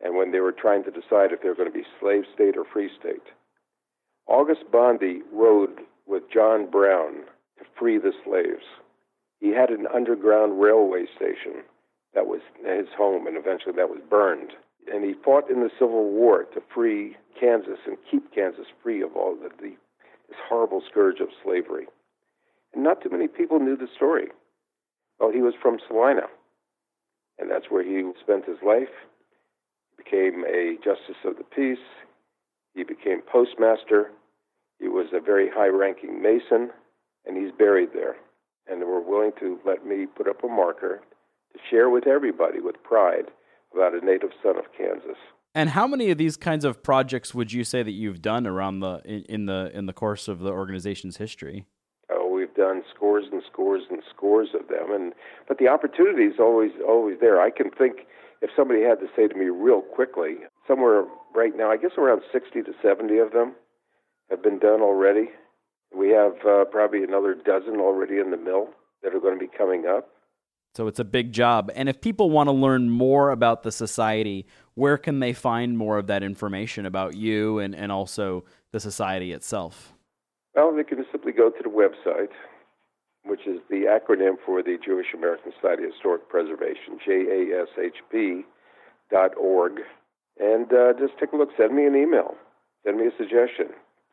and 0.00 0.16
when 0.16 0.30
they 0.30 0.40
were 0.40 0.52
trying 0.52 0.84
to 0.84 0.90
decide 0.90 1.32
if 1.32 1.42
they 1.42 1.48
were 1.48 1.54
going 1.54 1.70
to 1.70 1.78
be 1.78 1.86
slave 2.00 2.24
state 2.34 2.56
or 2.56 2.64
free 2.64 2.90
state. 2.98 3.22
August 4.26 4.70
Bondi 4.70 5.22
rode 5.32 5.80
with 6.06 6.30
John 6.32 6.70
Brown 6.70 7.24
to 7.58 7.64
free 7.78 7.98
the 7.98 8.12
slaves. 8.24 8.64
He 9.40 9.50
had 9.50 9.70
an 9.70 9.86
underground 9.92 10.60
railway 10.60 11.06
station 11.16 11.62
that 12.14 12.26
was 12.26 12.40
his 12.64 12.88
home, 12.96 13.26
and 13.26 13.36
eventually 13.36 13.74
that 13.76 13.90
was 13.90 14.00
burned. 14.08 14.52
And 14.92 15.04
he 15.04 15.14
fought 15.24 15.50
in 15.50 15.60
the 15.60 15.70
Civil 15.78 16.10
War 16.10 16.44
to 16.54 16.62
free 16.74 17.16
Kansas 17.38 17.78
and 17.86 17.96
keep 18.10 18.34
Kansas 18.34 18.66
free 18.82 19.02
of 19.02 19.14
all 19.14 19.36
the, 19.36 19.50
the 19.60 19.76
this 20.28 20.38
horrible 20.48 20.82
scourge 20.90 21.20
of 21.20 21.28
slavery. 21.42 21.86
And 22.74 22.84
not 22.84 23.02
too 23.02 23.08
many 23.10 23.28
people 23.28 23.60
knew 23.60 23.76
the 23.76 23.88
story. 23.94 24.28
Well, 25.18 25.32
he 25.32 25.40
was 25.40 25.54
from 25.60 25.78
Salina, 25.86 26.28
and 27.38 27.50
that's 27.50 27.70
where 27.70 27.82
he 27.82 28.10
spent 28.20 28.44
his 28.44 28.58
life. 28.64 28.92
Became 29.98 30.44
a 30.44 30.76
justice 30.82 31.20
of 31.24 31.36
the 31.36 31.44
peace. 31.44 31.84
He 32.74 32.84
became 32.84 33.20
postmaster. 33.20 34.12
He 34.78 34.88
was 34.88 35.08
a 35.12 35.20
very 35.20 35.50
high 35.52 35.68
ranking 35.68 36.22
Mason 36.22 36.70
and 37.26 37.36
he's 37.36 37.52
buried 37.56 37.90
there. 37.92 38.16
And 38.66 38.80
they 38.80 38.86
were 38.86 39.00
willing 39.00 39.32
to 39.40 39.58
let 39.66 39.86
me 39.86 40.06
put 40.06 40.28
up 40.28 40.42
a 40.42 40.48
marker 40.48 41.02
to 41.52 41.58
share 41.70 41.90
with 41.90 42.06
everybody 42.06 42.60
with 42.60 42.82
pride 42.82 43.30
about 43.72 43.94
a 43.94 44.04
native 44.04 44.30
son 44.42 44.58
of 44.58 44.64
Kansas. 44.76 45.16
And 45.54 45.70
how 45.70 45.86
many 45.86 46.10
of 46.10 46.18
these 46.18 46.36
kinds 46.36 46.64
of 46.64 46.82
projects 46.82 47.34
would 47.34 47.52
you 47.52 47.64
say 47.64 47.82
that 47.82 47.92
you've 47.92 48.22
done 48.22 48.46
around 48.46 48.80
the 48.80 49.00
in, 49.04 49.22
in 49.28 49.46
the 49.46 49.70
in 49.74 49.86
the 49.86 49.92
course 49.92 50.28
of 50.28 50.40
the 50.40 50.50
organization's 50.50 51.16
history? 51.16 51.64
Oh, 52.10 52.28
we've 52.28 52.54
done 52.54 52.82
scores 52.94 53.24
and 53.32 53.42
scores 53.50 53.82
and 53.90 54.02
scores 54.14 54.50
of 54.54 54.68
them, 54.68 54.92
and 54.92 55.14
but 55.48 55.58
the 55.58 55.68
opportunity 55.68 56.24
is 56.24 56.38
always 56.38 56.72
always 56.86 57.16
there. 57.20 57.40
I 57.40 57.50
can 57.50 57.70
think 57.70 58.06
if 58.40 58.50
somebody 58.56 58.82
had 58.82 59.00
to 59.00 59.06
say 59.16 59.28
to 59.28 59.34
me 59.34 59.46
real 59.46 59.80
quickly, 59.80 60.36
somewhere 60.66 61.04
right 61.34 61.56
now, 61.56 61.70
I 61.70 61.76
guess 61.76 61.92
around 61.98 62.22
sixty 62.32 62.62
to 62.62 62.72
seventy 62.82 63.18
of 63.18 63.32
them 63.32 63.54
have 64.30 64.42
been 64.42 64.58
done 64.58 64.80
already. 64.80 65.30
We 65.96 66.10
have 66.10 66.34
uh, 66.46 66.64
probably 66.66 67.02
another 67.02 67.34
dozen 67.34 67.76
already 67.80 68.18
in 68.18 68.30
the 68.30 68.36
mill 68.36 68.68
that 69.02 69.14
are 69.14 69.20
going 69.20 69.38
to 69.38 69.40
be 69.40 69.50
coming 69.56 69.86
up. 69.86 70.10
So 70.74 70.86
it's 70.86 70.98
a 70.98 71.04
big 71.04 71.32
job. 71.32 71.70
And 71.74 71.88
if 71.88 72.00
people 72.00 72.30
want 72.30 72.48
to 72.48 72.52
learn 72.52 72.90
more 72.90 73.30
about 73.30 73.62
the 73.62 73.72
society, 73.72 74.46
where 74.74 74.98
can 74.98 75.18
they 75.18 75.32
find 75.32 75.78
more 75.78 75.96
of 75.96 76.06
that 76.08 76.22
information 76.22 76.84
about 76.84 77.16
you 77.16 77.58
and, 77.58 77.74
and 77.74 77.90
also 77.90 78.44
the 78.70 78.78
society 78.78 79.32
itself? 79.32 79.94
Well, 80.54 80.76
they 80.76 80.84
can 80.84 81.04
simply 81.10 81.32
go 81.32 81.50
to 81.50 81.62
the 81.62 81.70
website, 81.70 82.28
which 83.28 83.46
is 83.46 83.60
the 83.70 83.84
acronym 83.86 84.34
for 84.44 84.62
the 84.62 84.76
Jewish 84.84 85.14
American 85.14 85.52
Society 85.60 85.84
of 85.84 85.92
Historic 85.92 86.28
Preservation, 86.28 86.98
J-A-S-H-P 87.04 88.42
dot 89.10 89.30
org, 89.38 89.80
and 90.38 90.72
uh, 90.72 90.92
just 90.98 91.18
take 91.18 91.32
a 91.32 91.36
look. 91.36 91.50
Send 91.56 91.74
me 91.74 91.84
an 91.86 91.94
email. 91.94 92.34
Send 92.84 92.98
me 92.98 93.06
a 93.06 93.16
suggestion. 93.16 93.68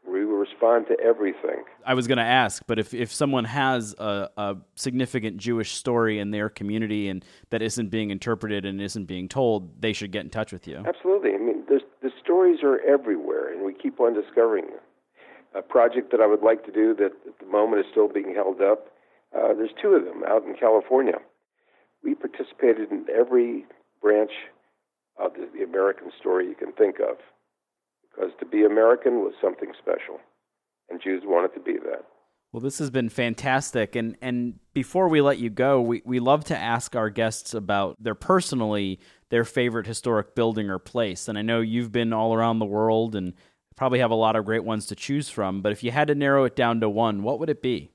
We 0.07 0.23
will 0.23 0.37
respond 0.37 0.85
to 0.89 0.99
everything. 0.99 1.63
I 1.85 1.95
was 1.95 2.05
going 2.05 2.19
to 2.19 2.23
ask, 2.23 2.61
but 2.67 2.77
if, 2.77 2.93
if 2.93 3.11
someone 3.11 3.45
has 3.45 3.95
a, 3.97 4.29
a 4.37 4.57
significant 4.75 5.37
Jewish 5.37 5.73
story 5.73 6.19
in 6.19 6.29
their 6.29 6.47
community 6.47 7.09
and 7.09 7.25
that 7.49 7.63
isn't 7.63 7.89
being 7.89 8.11
interpreted 8.11 8.65
and 8.65 8.79
isn't 8.79 9.05
being 9.05 9.27
told, 9.27 9.81
they 9.81 9.93
should 9.93 10.11
get 10.11 10.23
in 10.23 10.29
touch 10.29 10.51
with 10.51 10.67
you. 10.67 10.83
Absolutely. 10.85 11.33
I 11.33 11.37
mean, 11.39 11.63
the 12.05 12.11
stories 12.23 12.59
are 12.63 12.79
everywhere, 12.81 13.51
and 13.51 13.65
we 13.65 13.73
keep 13.73 13.99
on 13.99 14.13
discovering 14.13 14.65
them. 14.65 14.79
A 15.55 15.61
project 15.61 16.11
that 16.11 16.21
I 16.21 16.27
would 16.27 16.43
like 16.43 16.65
to 16.65 16.71
do 16.71 16.93
that 16.95 17.11
at 17.27 17.39
the 17.39 17.45
moment 17.47 17.79
is 17.79 17.87
still 17.89 18.07
being 18.07 18.33
held 18.35 18.61
up, 18.61 18.91
uh, 19.35 19.53
there's 19.53 19.73
two 19.81 19.89
of 19.89 20.05
them 20.05 20.23
out 20.27 20.43
in 20.43 20.55
California. 20.55 21.19
We 22.03 22.15
participated 22.15 22.91
in 22.91 23.05
every 23.13 23.65
branch 24.01 24.31
of 25.19 25.33
the, 25.33 25.49
the 25.53 25.63
American 25.63 26.11
story 26.19 26.47
you 26.47 26.55
can 26.55 26.71
think 26.73 26.99
of 26.99 27.17
because 28.01 28.31
to 28.39 28.45
be 28.45 28.63
American 28.63 29.21
was 29.21 29.33
something 29.41 29.71
special, 29.77 30.19
and 30.89 31.01
Jews 31.01 31.23
wanted 31.25 31.53
to 31.55 31.59
be 31.59 31.73
that. 31.73 32.05
Well, 32.53 32.61
this 32.61 32.79
has 32.79 32.89
been 32.89 33.09
fantastic. 33.09 33.97
And, 33.97 34.15
and 34.21 34.59
before 34.73 35.09
we 35.09 35.19
let 35.19 35.39
you 35.39 35.49
go, 35.49 35.81
we, 35.81 36.01
we 36.05 36.21
love 36.21 36.45
to 36.45 36.57
ask 36.57 36.95
our 36.95 37.09
guests 37.09 37.53
about 37.53 38.01
their 38.01 38.15
personally 38.15 39.01
their 39.29 39.43
favorite 39.43 39.87
historic 39.87 40.35
building 40.35 40.69
or 40.69 40.79
place. 40.79 41.27
And 41.27 41.37
I 41.37 41.41
know 41.41 41.59
you've 41.59 41.91
been 41.91 42.13
all 42.13 42.33
around 42.33 42.59
the 42.59 42.65
world 42.65 43.13
and 43.13 43.33
probably 43.75 43.99
have 43.99 44.11
a 44.11 44.15
lot 44.15 44.37
of 44.37 44.45
great 44.45 44.63
ones 44.63 44.85
to 44.85 44.95
choose 44.95 45.27
from. 45.27 45.61
But 45.61 45.73
if 45.73 45.83
you 45.83 45.91
had 45.91 46.07
to 46.07 46.15
narrow 46.15 46.45
it 46.45 46.55
down 46.55 46.79
to 46.79 46.87
one, 46.87 47.23
what 47.23 47.39
would 47.39 47.49
it 47.49 47.61
be? 47.61 47.91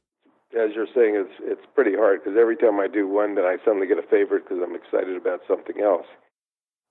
As 0.50 0.74
you're 0.74 0.90
saying, 0.92 1.14
it's 1.14 1.34
it's 1.42 1.66
pretty 1.74 1.94
hard 1.94 2.22
because 2.22 2.36
every 2.38 2.56
time 2.56 2.80
I 2.80 2.88
do 2.88 3.06
one, 3.06 3.36
then 3.36 3.44
I 3.44 3.56
suddenly 3.64 3.86
get 3.86 3.98
a 3.98 4.10
favorite 4.10 4.44
because 4.44 4.58
I'm 4.62 4.74
excited 4.74 5.16
about 5.16 5.40
something 5.46 5.80
else. 5.80 6.06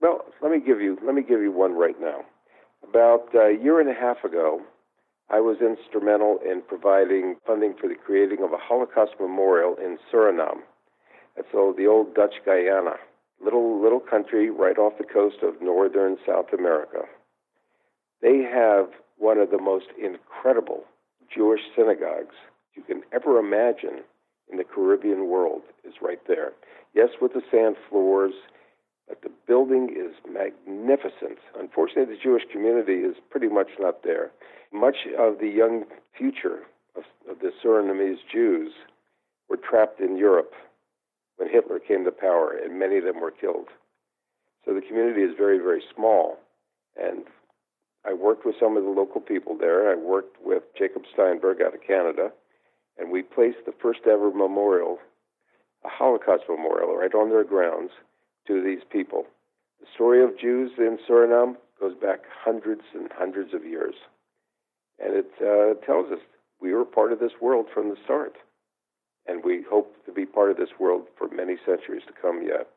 Well, 0.01 0.23
let 0.41 0.51
me 0.51 0.59
give 0.65 0.79
you 0.79 0.97
let 1.05 1.13
me 1.13 1.21
give 1.21 1.41
you 1.41 1.51
one 1.51 1.73
right 1.73 1.99
now. 1.99 2.21
About 2.87 3.35
a 3.35 3.57
year 3.61 3.81
and 3.81 3.89
a 3.89 3.93
half 3.93 4.23
ago, 4.23 4.61
I 5.29 5.41
was 5.41 5.57
instrumental 5.59 6.39
in 6.43 6.61
providing 6.61 7.35
funding 7.45 7.75
for 7.79 7.89
the 7.89 7.95
creating 7.95 8.43
of 8.43 8.53
a 8.53 8.57
Holocaust 8.57 9.13
memorial 9.19 9.75
in 9.75 9.97
Suriname. 10.11 10.61
That's 11.35 11.51
the 11.51 11.87
old 11.87 12.15
Dutch 12.15 12.35
Guyana, 12.45 12.95
little 13.43 13.81
little 13.81 13.99
country 13.99 14.49
right 14.49 14.77
off 14.77 14.97
the 14.97 15.03
coast 15.03 15.43
of 15.43 15.61
northern 15.61 16.17
South 16.25 16.53
America. 16.57 17.01
They 18.21 18.37
have 18.39 18.87
one 19.17 19.37
of 19.37 19.51
the 19.51 19.61
most 19.61 19.87
incredible 20.01 20.85
Jewish 21.33 21.61
synagogues 21.75 22.35
you 22.75 22.83
can 22.83 23.01
ever 23.13 23.37
imagine 23.37 24.03
in 24.51 24.57
the 24.57 24.63
Caribbean 24.63 25.27
world 25.27 25.61
is 25.83 25.93
right 26.01 26.19
there. 26.27 26.53
Yes, 26.93 27.09
with 27.21 27.33
the 27.33 27.41
sand 27.51 27.75
floors, 27.89 28.33
but 29.07 29.21
the 29.21 29.31
building 29.47 29.89
is 29.95 30.15
magnificent. 30.31 31.39
Unfortunately, 31.59 32.15
the 32.15 32.21
Jewish 32.21 32.43
community 32.51 33.01
is 33.01 33.15
pretty 33.29 33.47
much 33.47 33.69
not 33.79 34.03
there. 34.03 34.31
Much 34.71 35.07
of 35.17 35.39
the 35.39 35.47
young 35.47 35.85
future 36.17 36.63
of, 36.95 37.03
of 37.29 37.39
the 37.39 37.51
Surinamese 37.63 38.19
Jews 38.31 38.71
were 39.49 39.57
trapped 39.57 39.99
in 39.99 40.17
Europe 40.17 40.53
when 41.37 41.49
Hitler 41.49 41.79
came 41.79 42.05
to 42.05 42.11
power, 42.11 42.51
and 42.51 42.77
many 42.77 42.97
of 42.97 43.03
them 43.03 43.19
were 43.21 43.31
killed. 43.31 43.69
So 44.65 44.73
the 44.73 44.81
community 44.81 45.21
is 45.21 45.31
very, 45.37 45.57
very 45.57 45.81
small. 45.95 46.37
And 47.01 47.23
I 48.05 48.13
worked 48.13 48.45
with 48.45 48.55
some 48.59 48.77
of 48.77 48.83
the 48.83 48.89
local 48.89 49.21
people 49.21 49.57
there. 49.57 49.91
I 49.91 49.95
worked 49.95 50.37
with 50.43 50.63
Jacob 50.77 51.03
Steinberg 51.13 51.61
out 51.61 51.73
of 51.73 51.81
Canada, 51.85 52.31
and 52.99 53.11
we 53.11 53.21
placed 53.21 53.65
the 53.65 53.73
first 53.81 54.01
ever 54.05 54.31
memorial, 54.31 54.99
a 55.85 55.89
Holocaust 55.89 56.43
memorial, 56.49 56.95
right 56.95 57.13
on 57.13 57.29
their 57.29 57.43
grounds 57.43 57.91
to 58.47 58.61
these 58.63 58.83
people. 58.91 59.25
The 59.79 59.87
story 59.93 60.23
of 60.23 60.37
Jews 60.37 60.71
in 60.77 60.97
Suriname 61.07 61.55
goes 61.79 61.95
back 61.95 62.19
hundreds 62.43 62.81
and 62.93 63.09
hundreds 63.17 63.53
of 63.53 63.65
years. 63.65 63.95
And 64.99 65.15
it 65.15 65.31
uh, 65.39 65.85
tells 65.85 66.11
us 66.11 66.19
we 66.61 66.73
were 66.73 66.83
part 66.83 67.13
of 67.13 67.19
this 67.19 67.31
world 67.41 67.67
from 67.73 67.89
the 67.89 67.95
start. 68.03 68.33
And 69.27 69.43
we 69.43 69.63
hope 69.69 70.05
to 70.05 70.11
be 70.11 70.25
part 70.25 70.51
of 70.51 70.57
this 70.57 70.69
world 70.79 71.03
for 71.17 71.29
many 71.29 71.55
centuries 71.65 72.03
to 72.07 72.13
come 72.19 72.41
yet. 72.43 72.67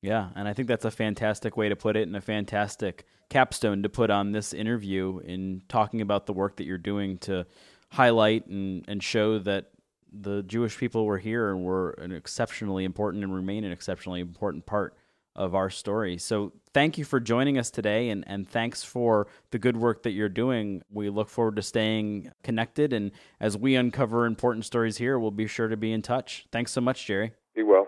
Yeah, 0.00 0.30
and 0.34 0.48
I 0.48 0.52
think 0.52 0.66
that's 0.66 0.84
a 0.84 0.90
fantastic 0.90 1.56
way 1.56 1.68
to 1.68 1.76
put 1.76 1.96
it 1.96 2.08
and 2.08 2.16
a 2.16 2.20
fantastic 2.20 3.06
capstone 3.30 3.82
to 3.82 3.88
put 3.88 4.10
on 4.10 4.32
this 4.32 4.52
interview 4.52 5.20
in 5.24 5.62
talking 5.68 6.00
about 6.00 6.26
the 6.26 6.32
work 6.32 6.56
that 6.56 6.64
you're 6.64 6.76
doing 6.76 7.18
to 7.18 7.46
highlight 7.92 8.46
and, 8.46 8.84
and 8.88 9.02
show 9.02 9.38
that 9.38 9.66
the 10.10 10.42
Jewish 10.42 10.78
people 10.78 11.04
were 11.04 11.18
here 11.18 11.50
and 11.50 11.62
were 11.62 11.90
an 11.92 12.10
exceptionally 12.10 12.84
important 12.84 13.22
and 13.22 13.34
remain 13.34 13.64
an 13.64 13.72
exceptionally 13.72 14.20
important 14.20 14.64
part 14.64 14.94
of 15.36 15.54
our 15.54 15.68
story. 15.68 16.16
So 16.16 16.52
thank 16.72 16.96
you 16.96 17.04
for 17.04 17.20
joining 17.20 17.58
us 17.58 17.70
today 17.70 18.08
and, 18.08 18.24
and 18.26 18.48
thanks 18.48 18.82
for 18.82 19.26
the 19.50 19.58
good 19.58 19.76
work 19.76 20.02
that 20.04 20.12
you're 20.12 20.30
doing. 20.30 20.82
We 20.90 21.10
look 21.10 21.28
forward 21.28 21.56
to 21.56 21.62
staying 21.62 22.30
connected 22.42 22.94
and 22.94 23.12
as 23.40 23.58
we 23.58 23.76
uncover 23.76 24.24
important 24.24 24.64
stories 24.64 24.96
here, 24.96 25.18
we'll 25.18 25.30
be 25.30 25.46
sure 25.46 25.68
to 25.68 25.76
be 25.76 25.92
in 25.92 26.00
touch. 26.00 26.46
Thanks 26.50 26.72
so 26.72 26.80
much, 26.80 27.06
Jerry. 27.06 27.32
Be 27.54 27.62
well. 27.62 27.86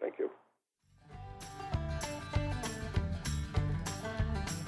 Thank 0.00 0.14
you. 0.18 0.30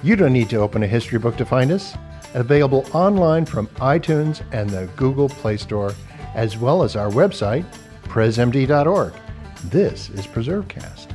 You 0.01 0.15
don't 0.15 0.33
need 0.33 0.49
to 0.49 0.57
open 0.57 0.83
a 0.83 0.87
history 0.87 1.19
book 1.19 1.35
to 1.37 1.45
find 1.45 1.71
us. 1.71 1.93
Available 2.33 2.85
online 2.93 3.45
from 3.45 3.67
iTunes 3.77 4.41
and 4.51 4.69
the 4.69 4.87
Google 4.95 5.29
Play 5.29 5.57
Store, 5.57 5.93
as 6.35 6.57
well 6.57 6.83
as 6.83 6.95
our 6.95 7.09
website, 7.09 7.65
presmd.org. 8.03 9.13
This 9.65 10.09
is 10.09 10.27
PreserveCast. 10.27 11.13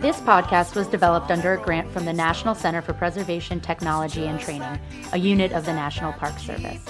This 0.00 0.20
podcast 0.20 0.76
was 0.76 0.86
developed 0.86 1.30
under 1.32 1.54
a 1.54 1.58
grant 1.58 1.90
from 1.90 2.04
the 2.04 2.12
National 2.12 2.54
Center 2.54 2.80
for 2.80 2.92
Preservation 2.92 3.60
Technology 3.60 4.26
and 4.26 4.38
Training, 4.38 4.78
a 5.12 5.18
unit 5.18 5.52
of 5.52 5.66
the 5.66 5.72
National 5.72 6.12
Park 6.12 6.38
Service. 6.38 6.84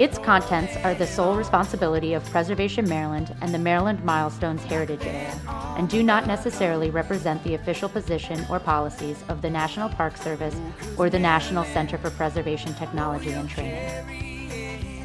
Its 0.00 0.16
contents 0.16 0.74
are 0.78 0.94
the 0.94 1.06
sole 1.06 1.36
responsibility 1.36 2.14
of 2.14 2.24
Preservation 2.30 2.88
Maryland 2.88 3.36
and 3.42 3.52
the 3.52 3.58
Maryland 3.58 4.02
Milestones 4.02 4.62
Heritage 4.62 5.04
Area, 5.04 5.38
and 5.76 5.90
do 5.90 6.02
not 6.02 6.26
necessarily 6.26 6.88
represent 6.88 7.44
the 7.44 7.54
official 7.54 7.86
position 7.86 8.42
or 8.48 8.58
policies 8.58 9.22
of 9.28 9.42
the 9.42 9.50
National 9.50 9.90
Park 9.90 10.16
Service 10.16 10.56
or 10.96 11.10
the 11.10 11.18
National 11.18 11.64
Center 11.64 11.98
for 11.98 12.08
Preservation 12.08 12.72
Technology 12.76 13.32
and 13.32 13.46
Training. 13.46 14.96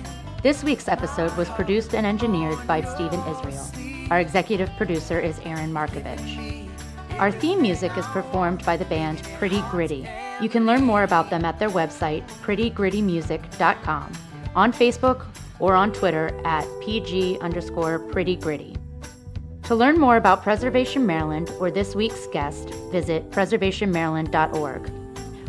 This 0.41 0.63
week's 0.63 0.88
episode 0.88 1.36
was 1.36 1.49
produced 1.49 1.93
and 1.93 2.08
engineered 2.08 2.65
by 2.65 2.81
Stephen 2.81 3.19
Israel. 3.27 4.08
Our 4.12 4.21
executive 4.21 4.69
producer 4.77 5.19
is 5.19 5.39
Aaron 5.39 5.73
Marcavitch. 5.73 6.69
Our 7.19 7.34
theme 7.34 7.62
music 7.62 7.97
is 7.97 8.05
performed 8.08 8.63
by 8.63 8.77
the 8.77 8.86
band 8.86 9.23
Pretty 9.39 9.62
Gritty. 9.71 10.08
You 10.41 10.47
can 10.47 10.65
learn 10.65 10.84
more 10.84 11.03
about 11.03 11.29
them 11.29 11.43
at 11.43 11.60
their 11.60 11.69
website, 11.69 12.25
prettygrittymusic.com, 12.43 14.12
on 14.55 14.71
Facebook, 14.73 15.25
or 15.59 15.75
on 15.75 15.93
Twitter 15.93 16.39
at 16.45 16.67
PG 16.81 17.39
underscore 17.39 17.99
Pretty 17.99 18.35
Gritty. 18.35 18.75
To 19.63 19.75
learn 19.75 19.99
more 19.99 20.17
about 20.17 20.43
Preservation 20.43 21.05
Maryland 21.05 21.49
or 21.59 21.71
this 21.71 21.95
week's 21.95 22.27
guest, 22.27 22.69
visit 22.91 23.31
preservationmaryland.org. 23.31 24.89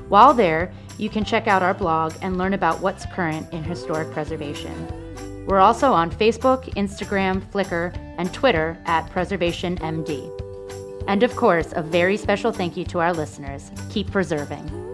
While 0.09 0.33
there, 0.33 0.73
you 0.99 1.11
can 1.11 1.25
check 1.25 1.47
out 1.47 1.63
our 1.63 1.75
blog 1.75 2.15
and 2.23 2.39
learn 2.39 2.55
about 2.55 2.81
what's 2.81 3.05
current 3.07 3.53
in 3.53 3.63
historic 3.63 4.11
preservation. 4.13 5.45
We're 5.47 5.59
also 5.59 5.93
on 5.93 6.11
Facebook, 6.11 6.65
Instagram, 6.75 7.43
Flickr, 7.53 7.95
and 8.19 8.33
Twitter 8.33 8.79
at 8.87 9.09
PreservationMD. 9.11 11.05
And 11.09 11.23
of 11.23 11.37
course, 11.37 11.73
a 11.77 11.83
very 11.83 12.17
special 12.17 12.53
thank 12.53 12.77
you 12.77 12.85
to 12.87 13.01
our 13.01 13.13
listeners. 13.13 13.71
Keep 13.91 14.11
preserving. 14.11 14.86